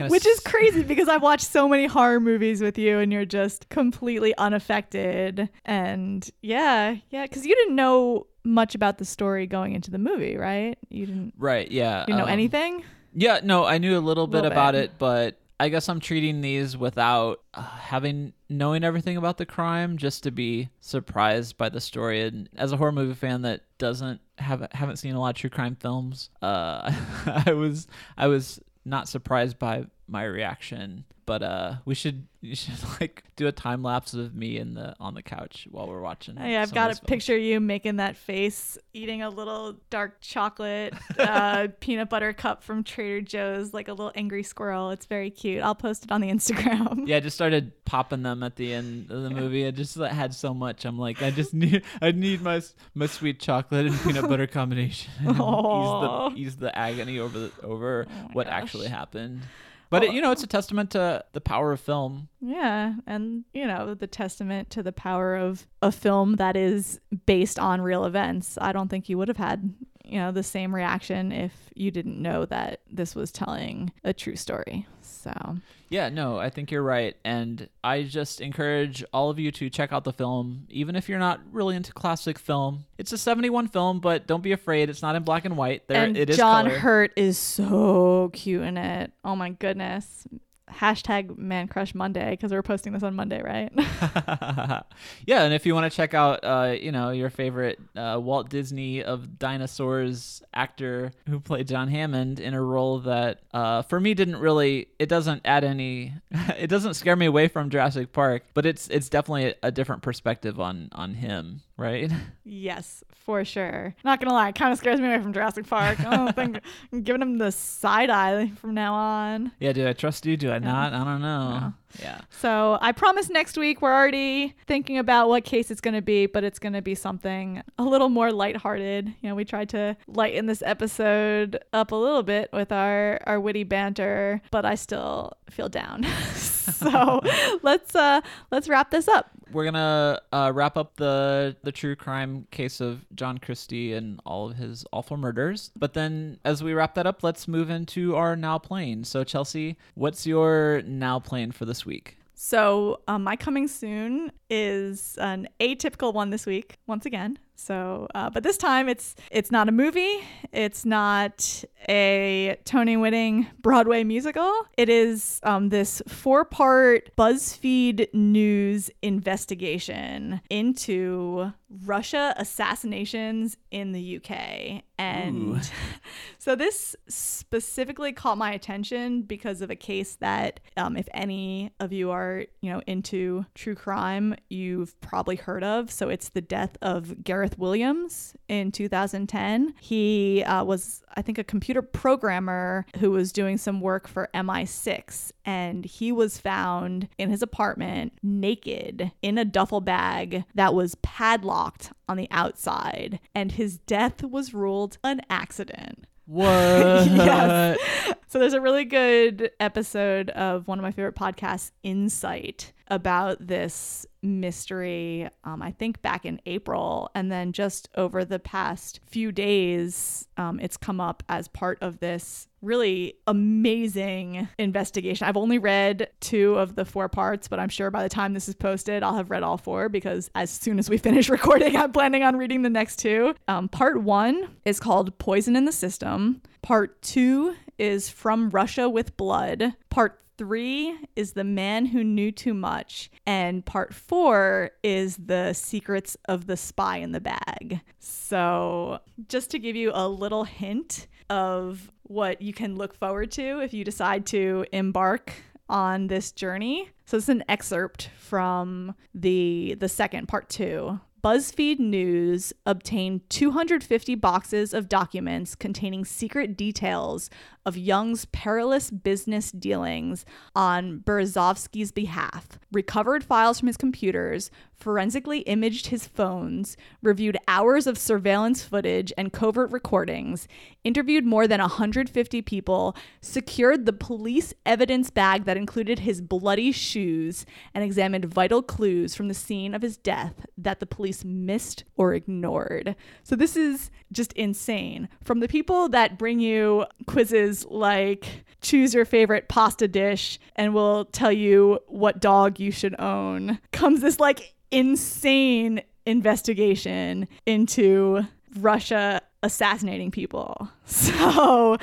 [0.08, 3.70] Which is crazy because I've watched so many horror movies with you and you're just
[3.70, 5.50] completely unaffected.
[5.66, 10.38] And yeah, yeah, because you didn't know much about the story going into the movie,
[10.38, 10.78] right?
[10.90, 11.70] You didn't, right.
[11.72, 12.06] Yeah.
[12.08, 12.84] you know um, anything?
[13.14, 14.86] Yeah, no, I knew a little bit Little about bit.
[14.86, 19.98] it, but I guess I'm treating these without uh, having knowing everything about the crime,
[19.98, 22.24] just to be surprised by the story.
[22.24, 25.52] And as a horror movie fan that doesn't have haven't seen a lot of true
[25.52, 26.92] crime films, uh,
[27.46, 31.06] I was I was not surprised by my reaction.
[31.32, 34.94] But uh, we should you should like do a time lapse of me in the
[35.00, 36.36] on the couch while we're watching.
[36.36, 37.08] Hey, I've got a films.
[37.08, 42.64] picture of you making that face, eating a little dark chocolate uh, peanut butter cup
[42.64, 44.90] from Trader Joe's, like a little angry squirrel.
[44.92, 45.64] It's very cute.
[45.64, 47.08] I'll post it on the Instagram.
[47.08, 49.66] Yeah, I just started popping them at the end of the movie.
[49.66, 50.84] I just had so much.
[50.84, 52.62] I'm like, I just need, I need my
[52.94, 55.14] my sweet chocolate and peanut butter combination.
[55.22, 58.64] Ease the ease the agony over the, over Oh what gosh.
[58.64, 59.44] actually happened.
[59.92, 62.30] But it, you know, it's a testament to the power of film.
[62.40, 67.60] Yeah, and you know, the testament to the power of a film that is based
[67.60, 68.58] on real events.
[68.60, 69.74] I don't think you would have had,
[70.06, 74.38] you know, the same reaction if you didn't know that this was telling a true
[74.38, 74.88] story.
[75.22, 75.58] So,
[75.90, 77.16] Yeah, no, I think you're right.
[77.24, 81.20] And I just encourage all of you to check out the film, even if you're
[81.20, 82.86] not really into classic film.
[82.98, 84.90] It's a 71 film, but don't be afraid.
[84.90, 85.88] It's not in black and white.
[85.88, 86.80] There, and it is John color.
[86.80, 89.12] Hurt is so cute in it.
[89.24, 90.28] Oh my goodness.
[90.72, 93.72] Hashtag Man Crush Monday because we're posting this on Monday, right?
[95.26, 98.50] yeah, and if you want to check out, uh, you know, your favorite uh, Walt
[98.50, 104.14] Disney of dinosaurs actor who played John Hammond in a role that, uh, for me,
[104.14, 106.14] didn't really, it doesn't add any,
[106.58, 110.02] it doesn't scare me away from Jurassic Park, but it's it's definitely a, a different
[110.02, 112.12] perspective on on him, right?
[112.44, 113.96] yes, for sure.
[114.04, 116.00] Not gonna lie, it kind of scares me away from Jurassic Park.
[116.06, 116.60] I don't think
[116.94, 119.52] I'm giving him the side eye from now on.
[119.60, 120.38] yeah, do I trust you?
[120.38, 120.94] Do I not?
[120.94, 121.60] I don't know.
[121.60, 121.74] No.
[122.00, 122.22] Yeah.
[122.30, 126.26] So I promise next week we're already thinking about what case it's going to be,
[126.26, 129.08] but it's going to be something a little more lighthearted.
[129.22, 133.40] You know, we tried to lighten this episode up a little bit with our our
[133.40, 136.06] witty banter, but I still feel down.
[136.62, 137.22] so
[137.64, 138.22] let's uh
[138.52, 139.30] let's wrap this up.
[139.52, 144.50] We're gonna uh, wrap up the the true crime case of John Christie and all
[144.50, 145.72] of his awful murders.
[145.76, 149.04] But then, as we wrap that up, let's move into our now playing.
[149.04, 152.18] So, Chelsea, what's your now playing for this week?
[152.34, 157.38] So um, my coming soon is an atypical one this week once again.
[157.56, 160.20] So, uh, but this time it's it's not a movie.
[160.52, 164.52] It's not a Tony-winning Broadway musical.
[164.78, 171.54] It is um, this four-part BuzzFeed News investigation into
[171.86, 175.60] Russia assassinations in the UK, and Ooh.
[176.38, 181.94] so this specifically caught my attention because of a case that, um, if any of
[181.94, 185.90] you are, you know, into true crime, you've probably heard of.
[185.90, 189.74] So it's the death of Gareth Williams in 2010.
[189.80, 195.32] He uh, was, I think, a computer programmer who was doing some work for MI6,
[195.44, 201.92] and he was found in his apartment naked in a duffel bag that was padlocked
[202.08, 206.06] on the outside, and his death was ruled an accident.
[206.28, 206.46] What?
[207.08, 207.80] Yes.
[208.28, 214.06] So there's a really good episode of one of my favorite podcasts, Insight, about this
[214.22, 215.28] mystery.
[215.46, 220.60] Um, I think back in April, and then just over the past few days, um,
[220.60, 225.26] it's come up as part of this really amazing investigation.
[225.26, 228.50] I've only read two of the four parts, but I'm sure by the time this
[228.50, 231.94] is posted, I'll have read all four because as soon as we finish recording, I'm
[231.94, 233.34] planning on reading the next two.
[233.48, 236.42] Um, part one is called Poison in the System.
[236.62, 239.74] Part two is From Russia with Blood.
[239.90, 243.12] Part three is The Man Who Knew Too Much.
[243.28, 247.82] And part four is The Secrets of the Spy in the Bag.
[248.00, 253.62] So, just to give you a little hint of what you can look forward to
[253.62, 255.32] if you decide to embark
[255.70, 256.90] on this journey.
[257.06, 261.00] So this is an excerpt from the the second part 2.
[261.24, 267.30] BuzzFeed News obtained 250 boxes of documents containing secret details
[267.64, 274.50] of Young's perilous business dealings on Berezovsky's behalf, recovered files from his computers,
[274.82, 280.48] forensically imaged his phones, reviewed hours of surveillance footage and covert recordings,
[280.84, 287.46] interviewed more than 150 people, secured the police evidence bag that included his bloody shoes,
[287.74, 292.14] and examined vital clues from the scene of his death that the police missed or
[292.14, 292.96] ignored.
[293.24, 295.08] So this is just insane.
[295.24, 301.06] From the people that bring you quizzes like choose your favorite pasta dish and will
[301.06, 308.22] tell you what dog you should own comes this like insane investigation into
[308.58, 310.70] Russia assassinating people.
[310.86, 311.78] So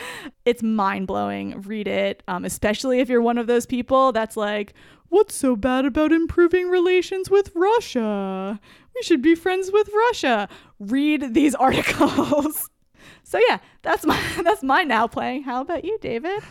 [0.45, 1.63] it's mind blowing.
[1.63, 4.75] Read it, um, especially if you're one of those people that's like,
[5.09, 8.61] what's so bad about improving relations with Russia?
[8.95, 10.49] We should be friends with Russia.
[10.79, 12.69] Read these articles.
[13.23, 15.43] So yeah, that's my that's my now playing.
[15.45, 16.43] How about you, David?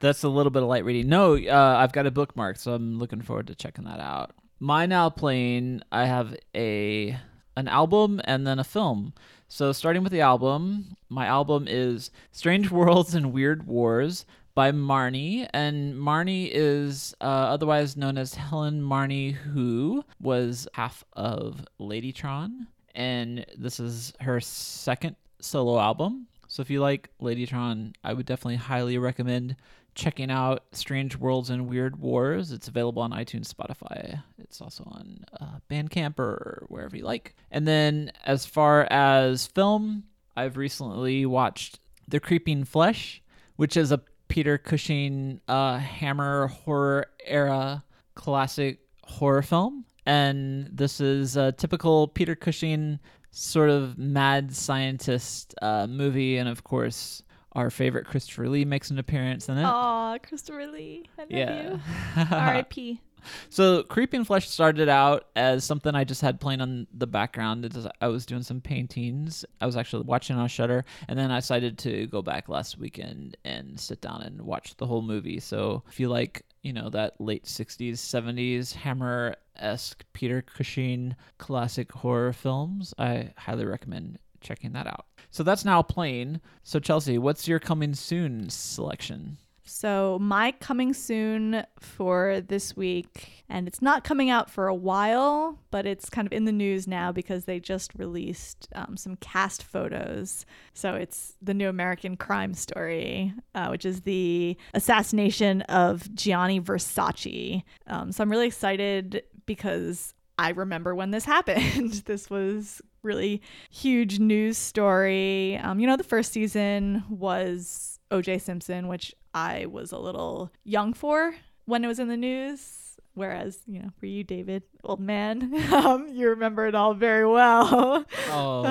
[0.00, 1.08] That's a little bit of light reading.
[1.08, 4.34] No, uh, I've got a bookmark, so I'm looking forward to checking that out.
[4.58, 7.18] My now playing, I have a
[7.56, 9.12] an album and then a film.
[9.48, 15.46] So starting with the album, my album is Strange Worlds and Weird Wars by Marnie,
[15.52, 23.44] and Marnie is uh, otherwise known as Helen Marnie, who was half of Ladytron, and
[23.58, 26.26] this is her second solo album.
[26.48, 29.56] So if you like Ladytron, I would definitely highly recommend
[29.96, 32.52] checking out Strange Worlds and Weird Wars.
[32.52, 34.22] It's available on iTunes, Spotify.
[34.38, 37.34] It's also on uh, Bandcamp or wherever you like.
[37.50, 40.04] And then as far as film,
[40.36, 43.22] I've recently watched The Creeping Flesh,
[43.56, 47.82] which is a Peter Cushing uh, Hammer horror era
[48.14, 49.84] classic horror film.
[50.04, 56.64] And this is a typical Peter Cushing sort of mad scientist uh, movie, and of
[56.64, 57.22] course,
[57.56, 59.64] our favorite Christopher Lee makes an appearance in it.
[59.64, 61.08] Aw, Christopher Lee.
[61.18, 61.70] I love yeah.
[61.70, 61.80] you.
[62.30, 63.00] R.I.P.
[63.48, 67.90] So, Creeping Flesh started out as something I just had playing on the background.
[68.00, 69.44] I was doing some paintings.
[69.60, 73.36] I was actually watching on Shudder, and then I decided to go back last weekend
[73.44, 75.40] and sit down and watch the whole movie.
[75.40, 81.90] So, if you like, you know, that late '60s, '70s Hammer esque Peter Cushing classic
[81.90, 85.06] horror films, I highly recommend checking that out.
[85.36, 86.40] So that's now playing.
[86.62, 89.36] So Chelsea, what's your coming soon selection?
[89.64, 95.58] So, my coming soon for this week, and it's not coming out for a while,
[95.70, 99.62] but it's kind of in the news now because they just released um, some cast
[99.62, 100.46] photos.
[100.72, 107.62] So, it's the new American crime story, uh, which is the assassination of Gianni Versace.
[107.88, 112.04] Um, so, I'm really excited because I remember when this happened.
[112.06, 113.40] this was really
[113.70, 115.56] huge news story.
[115.62, 120.92] Um, you know, the first season was OJ Simpson, which I was a little young
[120.92, 121.34] for
[121.64, 122.82] when it was in the news.
[123.14, 128.04] Whereas, you know, for you, David, old man, um, you remember it all very well.
[128.28, 128.64] Oh,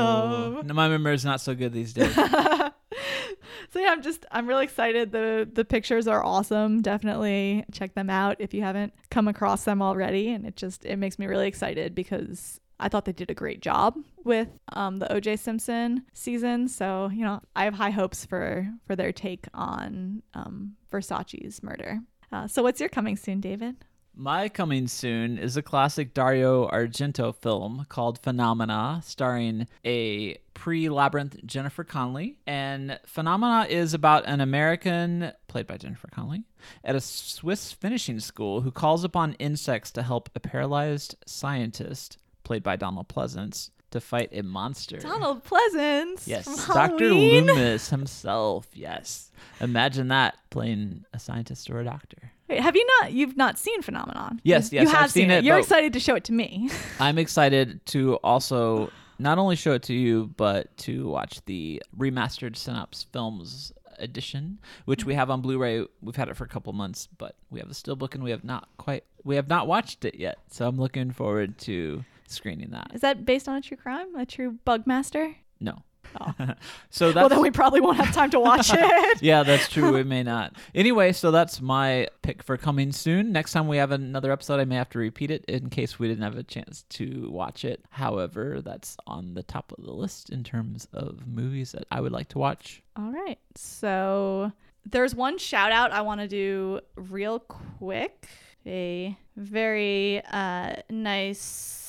[0.59, 2.13] Um, no, my memory is not so good these days.
[3.69, 5.11] so yeah, I'm just I'm really excited.
[5.11, 6.81] The the pictures are awesome.
[6.83, 10.29] Definitely check them out if you haven't come across them already.
[10.29, 13.61] And it just it makes me really excited because I thought they did a great
[13.61, 16.67] job with um, the OJ Simpson season.
[16.67, 21.99] So you know I have high hopes for for their take on um, Versace's murder.
[22.31, 23.75] Uh, so what's your coming soon, David?
[24.17, 31.45] My coming soon is a classic Dario Argento film called Phenomena, starring a pre Labyrinth
[31.45, 32.37] Jennifer Connelly.
[32.47, 36.45] And Phenomena is about an American, played by Jennifer Connelly,
[36.81, 42.63] at a Swiss finishing school who calls upon insects to help a paralyzed scientist, played
[42.63, 44.97] by Donald Pleasence, to fight a monster.
[44.97, 46.25] Donald Pleasence.
[46.27, 47.09] Yes, Dr.
[47.13, 48.67] Loomis himself.
[48.73, 49.31] Yes.
[49.61, 52.31] Imagine that playing a scientist or a doctor.
[52.49, 53.13] Wait, have you not?
[53.13, 54.39] You've not seen Phenomenon?
[54.43, 56.69] Yes, You- yes, you have I've seen it, You're excited to show it to me.
[56.99, 62.55] I'm excited to also not only show it to you, but to watch the remastered
[62.57, 65.85] Synapse Films edition, which we have on Blu-ray.
[66.01, 68.43] We've had it for a couple months, but we have the steelbook and we have
[68.43, 70.37] not quite we have not watched it yet.
[70.51, 72.91] So I'm looking forward to screening that.
[72.93, 74.15] Is that based on a true crime?
[74.15, 75.35] A true bug master?
[75.59, 75.83] No.
[76.89, 79.21] so that's well, then we probably won't have time to watch it.
[79.21, 79.91] yeah, that's true.
[79.91, 80.53] We may not.
[80.73, 83.31] Anyway, so that's my pick for coming soon.
[83.31, 86.07] Next time we have another episode, I may have to repeat it in case we
[86.07, 87.83] didn't have a chance to watch it.
[87.89, 92.11] However, that's on the top of the list in terms of movies that I would
[92.11, 92.81] like to watch.
[92.95, 93.39] All right.
[93.55, 94.51] So
[94.85, 98.27] there's one shout out I want to do real quick.
[98.67, 101.84] A very uh, nice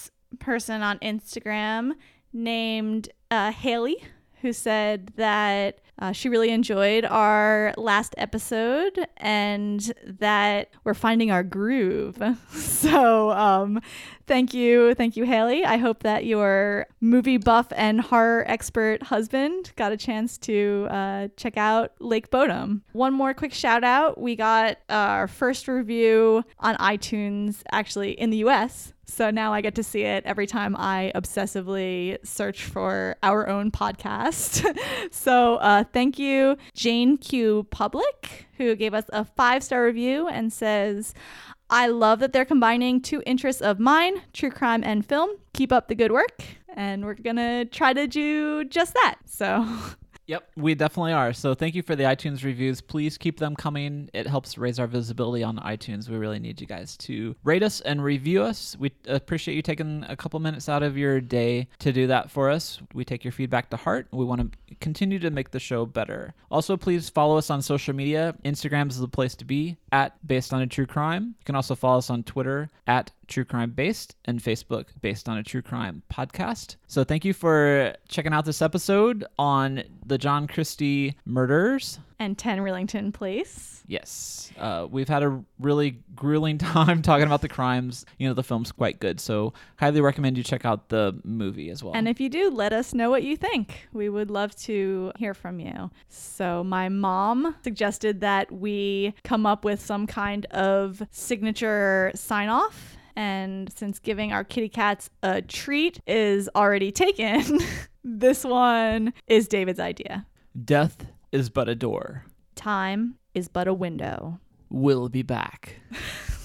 [0.46, 1.90] person on Instagram
[2.32, 3.96] named uh, Haley
[4.42, 11.42] who said that uh, she really enjoyed our last episode and that we're finding our
[11.42, 12.22] groove.
[12.50, 13.80] so, um,
[14.26, 14.94] thank you.
[14.94, 15.64] Thank you, Haley.
[15.64, 21.28] I hope that your movie buff and horror expert husband got a chance to uh,
[21.36, 22.82] check out Lake Bodom.
[22.92, 28.38] One more quick shout out we got our first review on iTunes, actually, in the
[28.38, 28.92] US.
[29.08, 33.70] So now I get to see it every time I obsessively search for our own
[33.70, 34.66] podcast.
[35.12, 40.52] so uh, thank you, Jane Q Public, who gave us a five star review and
[40.52, 41.14] says,
[41.68, 45.30] I love that they're combining two interests of mine, true crime and film.
[45.52, 46.44] Keep up the good work.
[46.74, 49.16] And we're going to try to do just that.
[49.24, 49.66] So.
[50.26, 51.32] Yep, we definitely are.
[51.32, 52.80] So thank you for the iTunes reviews.
[52.80, 54.10] Please keep them coming.
[54.12, 56.08] It helps raise our visibility on iTunes.
[56.08, 58.76] We really need you guys to rate us and review us.
[58.78, 62.50] We appreciate you taking a couple minutes out of your day to do that for
[62.50, 62.80] us.
[62.92, 64.08] We take your feedback to heart.
[64.10, 66.34] We want to continue to make the show better.
[66.50, 68.34] Also, please follow us on social media.
[68.44, 71.36] Instagram is the place to be at Based on a True Crime.
[71.38, 75.38] You can also follow us on Twitter at True Crime Based and Facebook Based on
[75.38, 76.76] a True Crime podcast.
[76.86, 81.98] So thank you for checking out this episode on the John Christie murders.
[82.18, 83.82] And 10 Rillington Place.
[83.86, 84.50] Yes.
[84.58, 88.06] Uh, we've had a really grueling time talking about the crimes.
[88.18, 89.20] You know, the film's quite good.
[89.20, 91.94] So highly recommend you check out the movie as well.
[91.94, 93.88] And if you do, let us know what you think.
[93.92, 95.90] We would love to hear from you.
[96.08, 102.95] So my mom suggested that we come up with some kind of signature sign off
[103.16, 107.58] and since giving our kitty cats a treat is already taken,
[108.04, 110.26] this one is David's idea.
[110.64, 112.26] Death is but a door.
[112.54, 114.38] Time is but a window.
[114.68, 115.76] We'll be back.